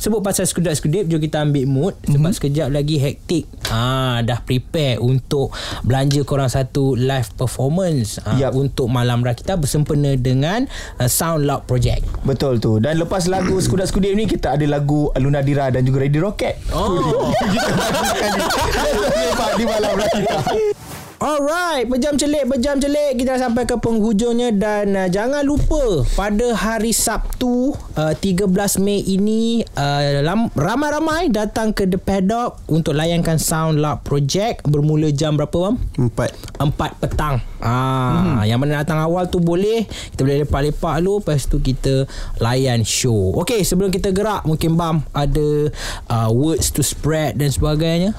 sebut 0.00 0.24
pasal 0.24 0.48
Skudak 0.48 0.72
Skudip, 0.80 1.04
jom 1.04 1.20
kita 1.20 1.44
ambil 1.44 1.68
mood 1.68 1.94
sebab 2.08 2.32
sekejap 2.32 2.72
lagi 2.72 2.96
hektik. 2.96 3.44
Ah, 3.68 4.24
dah 4.24 4.40
prepare 4.40 4.96
untuk 4.96 5.52
belanja 5.84 6.24
korang 6.24 6.48
satu 6.48 6.96
live 6.96 7.28
performance 7.36 8.16
uh, 8.24 8.40
Yup. 8.40 8.56
untuk 8.56 8.88
malam 8.88 9.20
rakita 9.20 9.60
bersempena 9.60 10.16
dengan 10.16 10.64
uh, 10.96 11.04
Sound 11.04 11.44
Loud 11.44 11.68
Project. 11.68 12.08
Betul 12.24 12.56
tu. 12.64 12.80
Dan 12.80 12.96
lepas 12.96 13.28
lagu 13.28 13.60
Skudak 13.64 13.92
Skudip 13.92 14.16
ni 14.16 14.24
kita 14.24 14.56
ada 14.56 14.64
lagu 14.64 15.12
Aluna 15.12 15.44
Dira 15.44 15.68
dan 15.68 15.84
juga 15.84 16.08
Ready 16.08 16.18
Rocket. 16.18 16.56
Oh. 16.72 17.28
Lepak 19.20 19.50
di 19.60 19.64
Malam 19.68 19.92
Rakita. 20.00 20.89
Alright, 21.20 21.84
berjam 21.84 22.16
celik, 22.16 22.48
berjam 22.48 22.80
celik 22.80 23.20
kita 23.20 23.36
dah 23.36 23.44
sampai 23.44 23.68
ke 23.68 23.76
penghujungnya 23.76 24.56
dan 24.56 24.96
uh, 24.96 25.04
jangan 25.04 25.44
lupa 25.44 26.00
pada 26.16 26.56
hari 26.56 26.96
Sabtu 26.96 27.76
uh, 27.76 28.16
13 28.16 28.48
Mei 28.80 29.04
ini 29.04 29.60
uh, 29.76 30.24
ramai-ramai 30.56 31.28
datang 31.28 31.76
ke 31.76 31.84
The 31.84 32.00
Paddock 32.00 32.64
untuk 32.72 32.96
layankan 32.96 33.36
Sound 33.36 33.84
Loud 33.84 34.00
Project 34.00 34.64
bermula 34.64 35.12
jam 35.12 35.36
berapa 35.36 35.52
bang? 35.52 35.76
Empat 36.08 36.32
4 36.56 37.04
petang. 37.04 37.44
Ah, 37.60 38.40
hmm. 38.40 38.48
yang 38.48 38.56
mana 38.56 38.80
datang 38.80 39.04
awal 39.04 39.28
tu 39.28 39.44
boleh. 39.44 39.84
Kita 40.16 40.24
boleh 40.24 40.48
lepak-lepak 40.48 41.04
dulu 41.04 41.20
lepas 41.20 41.44
tu 41.44 41.60
kita 41.60 42.08
layan 42.40 42.80
show. 42.80 43.36
Okey, 43.44 43.60
sebelum 43.60 43.92
kita 43.92 44.08
gerak 44.16 44.48
mungkin 44.48 44.72
bam 44.72 45.04
ada 45.12 45.68
uh, 46.08 46.32
words 46.32 46.72
to 46.72 46.80
spread 46.80 47.36
dan 47.36 47.52
sebagainya. 47.52 48.16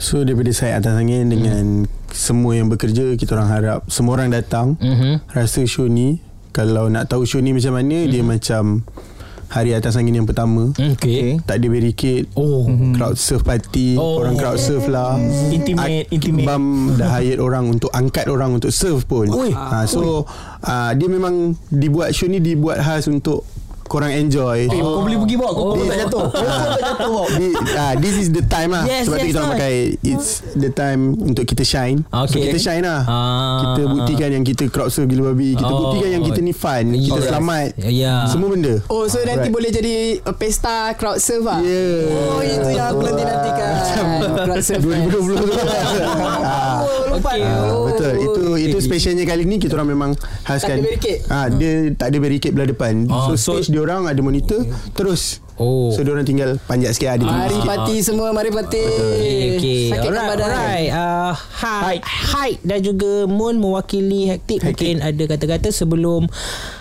So 0.00 0.22
daripada 0.22 0.54
saya 0.54 0.78
atas 0.78 0.94
angin 0.94 1.26
Dengan 1.26 1.90
semua 2.10 2.52
yang 2.52 2.66
bekerja 2.66 3.14
Kita 3.14 3.32
orang 3.32 3.50
harap 3.50 3.80
Semua 3.86 4.14
orang 4.14 4.28
datang 4.28 4.74
Mhm. 4.74 5.28
Rasa 5.28 5.64
show 5.64 5.84
ni 5.84 6.18
Kalau 6.50 6.86
nak 6.86 7.06
tahu 7.06 7.22
show 7.22 7.38
ni 7.38 7.50
macam 7.50 7.72
mana 7.72 8.04
Dia 8.04 8.20
macam 8.20 8.82
Hari 9.48 9.72
atas 9.72 9.94
angin 9.94 10.12
yang 10.14 10.24
pertama 10.24 10.76
Okey. 10.76 11.40
Tak 11.42 11.56
ada 11.56 11.66
barricade 11.66 12.28
Oh. 12.34 12.68
Crowd 12.92 13.16
surf 13.16 13.40
party 13.40 13.96
Oh. 13.96 14.20
Orang 14.20 14.36
crowd 14.36 14.56
surf 14.56 14.84
lah 14.86 15.16
Intimate, 15.48 16.04
Ak- 16.04 16.08
intimate. 16.10 16.44
Bam 16.44 16.64
dah 16.94 17.08
hire 17.14 17.38
orang 17.38 17.64
Untuk 17.66 17.88
angkat 17.90 18.26
orang 18.26 18.52
Untuk 18.52 18.68
surf 18.70 19.04
pun 19.04 19.24
Ui. 19.26 19.48
ha, 19.50 19.84
So 19.84 20.28
uh, 20.60 20.90
Dia 20.92 21.08
memang 21.08 21.56
Dibuat 21.66 22.12
show 22.12 22.26
ni 22.26 22.38
Dibuat 22.38 22.76
khas 22.78 23.06
untuk 23.06 23.48
Korang 23.88 24.12
enjoy 24.12 24.58
Eh, 24.64 24.76
kau 24.76 25.00
boleh 25.00 25.16
pergi 25.18 25.34
bawa 25.34 25.50
Kau 25.50 25.64
Oh. 25.64 25.72
oh. 25.72 25.82
tak 25.82 25.96
jatuh 25.98 26.24
Kau 26.28 26.44
tak 26.44 26.78
jatuh 26.78 27.08
bawa 27.08 27.22
uh, 27.24 27.94
this 27.96 28.14
is 28.14 28.28
the 28.28 28.44
time 28.44 28.70
lah 28.70 28.84
Yes, 28.84 29.04
Sebab 29.04 29.16
yes, 29.16 29.22
tu 29.22 29.28
kita 29.28 29.40
yes. 29.40 29.48
pakai 29.50 29.74
It's 30.02 30.28
the 30.54 30.70
time 30.70 31.00
Untuk 31.16 31.44
kita 31.44 31.62
shine 31.62 32.04
So 32.06 32.28
Okay. 32.30 32.40
kita 32.46 32.58
shine 32.58 32.84
lah 32.84 33.00
Ah. 33.02 33.58
Kita 33.58 33.82
buktikan 33.86 34.28
yang 34.30 34.44
kita 34.44 34.68
Crowd 34.68 34.88
surf 34.88 35.06
gila 35.06 35.32
babi 35.32 35.52
Kita 35.52 35.66
Oh. 35.66 35.78
buktikan 35.82 36.10
yang 36.10 36.22
kita 36.22 36.38
ni 36.38 36.52
fun 36.52 36.84
Kita 36.92 37.20
selamat 37.24 37.68
Ya. 37.80 38.28
Semua 38.28 38.48
benda 38.50 38.74
Oh 38.86 39.04
so 39.04 39.18
nanti 39.20 39.36
Right. 39.40 39.50
boleh 39.50 39.70
jadi 39.70 39.92
uh, 40.20 40.32
pesta 40.32 40.92
crowd 40.92 41.16
surf 41.18 41.42
lah 41.42 41.58
Yeah. 41.58 42.12
Oh 42.30 42.40
itu 42.40 42.68
yang 42.70 42.86
aku 42.90 43.02
nanti 43.02 43.22
nantikan 43.22 43.72
Crowd 44.44 44.62
surf 44.62 44.80
2020 44.80 45.16
tu 45.34 45.46
Ah. 46.38 46.84
Okey. 47.10 47.40
Ah, 47.40 47.72
betul 47.84 48.12
itu 48.16 48.40
itu 48.60 48.76
specialnya 48.78 49.24
kali 49.24 49.42
ni 49.42 49.56
kita 49.56 49.74
orang 49.74 49.90
memang 49.90 50.10
khaskan 50.42 50.58
Tak 50.70 50.76
ada 50.76 50.84
barricade. 50.84 51.20
ah 51.28 51.46
dia 51.48 51.72
tak 51.92 52.06
ada 52.08 52.18
barricade 52.18 52.52
belah 52.52 52.68
depan 52.68 52.94
Ah, 53.08 53.26
so 53.26 53.34
so- 53.34 53.56
stage 53.58 53.70
dia 53.78 53.86
orang 53.86 54.10
ada 54.10 54.18
monitor 54.18 54.66
terus 54.92 55.38
Oh. 55.58 55.90
so 55.90 56.06
dia 56.06 56.14
orang 56.14 56.22
tinggal 56.22 56.54
panjat 56.66 56.94
sikit 56.94 57.18
ada 57.18 57.26
Mari 57.26 57.50
sikit. 57.52 57.66
parti 57.66 57.94
semua 57.98 58.30
Mari 58.30 58.50
parti 58.50 58.78
Okay, 58.78 59.58
okay. 59.58 59.82
Sakitkan 59.90 60.14
Alright, 60.14 60.30
badan 60.30 60.48
alright. 60.48 60.90
Uh, 60.94 61.34
Haid, 61.34 62.02
Haid 62.06 62.58
dan 62.62 62.78
juga 62.78 63.26
Moon 63.26 63.58
mewakili 63.58 64.30
Hektik. 64.30 64.62
Mungkin 64.62 65.02
ada 65.02 65.18
kata-kata 65.26 65.74
sebelum 65.74 66.30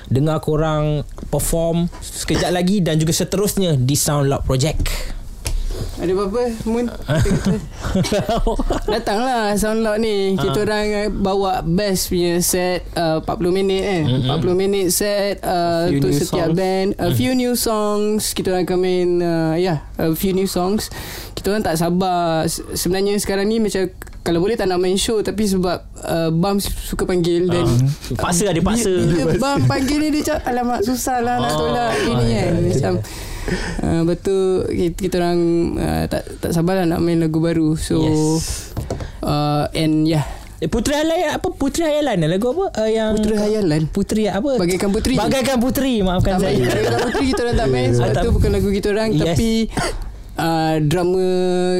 dengar 0.07 0.37
korang 0.39 1.01
perform 1.27 1.89
sekejap 1.99 2.53
lagi 2.53 2.85
dan 2.85 3.01
juga 3.01 3.17
seterusnya 3.17 3.73
di 3.73 3.97
Sound 3.97 4.29
Loud 4.29 4.45
Project. 4.45 4.85
Ada 5.97 6.11
apa-apa 6.13 6.43
Moon. 6.63 6.85
Datanglah 8.87 9.53
Soundloud 9.55 9.97
ni. 9.97 10.33
Kita 10.35 10.57
orang 10.61 10.85
uh, 10.93 11.07
bawa 11.09 11.61
best 11.61 12.07
punya 12.07 12.37
set 12.39 12.85
uh, 12.93 13.19
40 13.21 13.51
minit 13.51 13.81
eh. 13.81 14.01
Mm-hmm. 14.05 14.37
40 14.37 14.55
minit 14.55 14.85
set 14.89 15.41
uh, 15.41 15.89
Untuk 15.89 16.11
setiap 16.13 16.51
songs. 16.51 16.55
band. 16.55 16.87
A 16.97 17.09
few 17.11 17.33
new 17.33 17.53
songs. 17.53 18.31
Kita 18.31 18.51
orang 18.51 18.63
akan 18.63 18.77
main 18.77 19.07
uh, 19.19 19.53
Ya 19.55 19.87
yeah, 19.97 19.97
A 19.97 20.13
few 20.13 20.31
new 20.31 20.45
songs. 20.45 20.87
Kita 21.33 21.49
orang 21.49 21.63
tak 21.65 21.75
sabar. 21.75 22.45
Se- 22.45 22.63
Sebenarnya 22.73 23.17
sekarang 23.17 23.45
ni 23.45 23.57
macam 23.57 23.89
Kalau 24.21 24.37
boleh 24.37 24.53
tak 24.53 24.67
nak 24.67 24.77
main 24.77 24.95
show 24.95 25.17
Tapi 25.19 25.43
sebab 25.43 25.77
uh, 25.97 26.29
Bam 26.29 26.59
suka 26.59 27.03
panggil 27.03 27.47
Dan 27.47 27.63
Paksa 28.13 28.47
ada 28.47 28.59
paksa. 28.59 28.91
bila 28.91 29.33
Bam 29.33 29.57
panggil 29.65 29.97
ni 29.97 30.07
dia 30.13 30.29
cakap 30.29 30.41
Alamak 30.45 30.79
susah 30.83 31.17
lah 31.19 31.35
nak 31.39 31.51
tolak 31.51 31.91
Ini 31.97 32.25
kan. 32.27 32.51
Macam 32.61 32.93
uh, 33.79 34.01
Betul 34.03 34.67
kita, 34.67 34.95
kita 34.97 35.13
orang 35.19 35.39
uh, 35.75 36.03
tak 36.05 36.23
tak 36.39 36.51
sabarlah 36.51 36.83
nak 36.83 36.99
main 36.99 37.17
lagu 37.17 37.37
baru. 37.37 37.73
So 37.73 38.01
Yes. 38.01 38.73
uh, 39.21 39.67
and 39.71 40.05
yeah 40.05 40.25
Eh, 40.57 40.65
Putri 40.65 40.89
Hayalan 40.89 41.37
apa 41.37 41.53
Putri 41.53 41.85
Hayalan 41.85 42.17
lagu 42.25 42.49
apa 42.49 42.73
uh, 42.81 42.89
yang 42.89 43.13
Putri 43.13 43.37
Hayalan. 43.37 43.81
Putri 43.85 44.23
apa 44.25 44.57
Bagaikan 44.57 44.89
Putri. 44.89 45.13
Bagaikan 45.13 45.57
Putri 45.61 46.01
maafkan 46.01 46.41
tak 46.41 46.49
saya 46.49 46.65
Bagaikan 46.65 46.97
Putri 47.05 47.23
kita 47.29 47.41
orang 47.45 47.57
tak 47.61 47.67
main 47.69 47.89
sebab 47.97 48.09
tu 48.17 48.29
bukan 48.33 48.49
lagu 48.57 48.69
kita 48.73 48.87
orang 48.89 49.09
Yes. 49.13 49.37
tapi 49.37 49.51
uh, 50.37 50.77
drama 50.79 51.25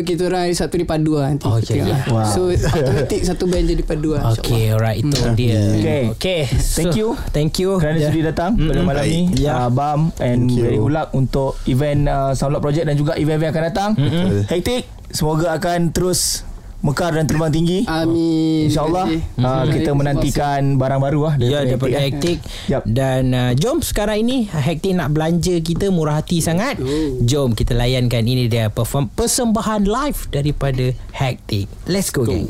kita 0.02 0.28
orang 0.28 0.50
satu 0.52 0.76
ni 0.76 0.84
padu 0.84 1.16
lah 1.16 1.30
nanti. 1.30 1.46
Oh, 1.46 1.56
okay, 1.56 1.80
tengok 1.80 1.88
yeah. 1.88 2.04
Wow. 2.08 2.28
So 2.28 2.40
automatic 2.50 3.22
satu 3.24 3.46
band 3.46 3.66
jadi 3.68 3.84
padu 3.84 4.10
lah. 4.12 4.34
Okay 4.34 4.70
alright 4.70 4.98
Itu 4.98 5.14
dia 5.34 5.62
Okay. 5.72 6.02
Okay 6.12 6.42
Thank 6.50 6.96
you. 6.96 7.14
Thank 7.30 7.54
you 7.58 7.78
Kerana 7.78 7.98
Yeah. 7.98 8.10
sudi 8.10 8.22
datang 8.22 8.56
pada 8.56 8.82
malam 8.82 9.04
ni 9.04 9.22
Ya. 9.38 9.54
uh, 9.58 9.70
Bam 9.70 10.10
And 10.18 10.50
very 10.50 10.76
good 10.76 10.92
luck 10.92 11.10
Untuk 11.12 11.58
event 11.66 12.06
uh, 12.06 12.32
Soundlock 12.32 12.62
Project 12.62 12.86
Dan 12.86 12.96
juga 12.96 13.14
event-event 13.14 13.44
yang 13.44 13.54
akan 13.54 13.66
datang 13.66 13.90
Betul. 13.94 14.42
Hektik 14.48 14.82
Semoga 15.08 15.54
akan 15.54 15.90
terus 15.90 16.44
Mekar 16.78 17.18
dan 17.18 17.26
terbang 17.26 17.50
tinggi 17.50 17.80
Amin. 17.90 18.70
InsyaAllah 18.70 19.06
uh, 19.42 19.64
Kita 19.66 19.98
menantikan 19.98 20.78
Barang 20.78 21.02
baru 21.02 21.30
lah 21.30 21.34
Ya 21.42 21.66
daripada 21.66 21.98
eh. 21.98 22.14
hektik 22.14 22.38
Yup. 22.70 22.86
Dan 22.86 23.34
uh, 23.34 23.52
jom 23.58 23.82
sekarang 23.82 24.22
ini 24.22 24.46
Hektik 24.46 24.94
nak 24.94 25.10
belanja 25.14 25.58
kita 25.62 25.90
Murah 25.90 26.22
hati 26.22 26.38
sangat 26.38 26.78
Jom 27.26 27.58
kita 27.58 27.74
layankan 27.74 28.22
Ini 28.22 28.46
dia 28.46 28.66
perform, 28.70 29.10
Persembahan 29.10 29.90
live 29.90 30.30
Daripada 30.30 30.94
hektik 31.18 31.66
Let's 31.90 32.14
go, 32.14 32.26
go. 32.26 32.34
gang 32.34 32.48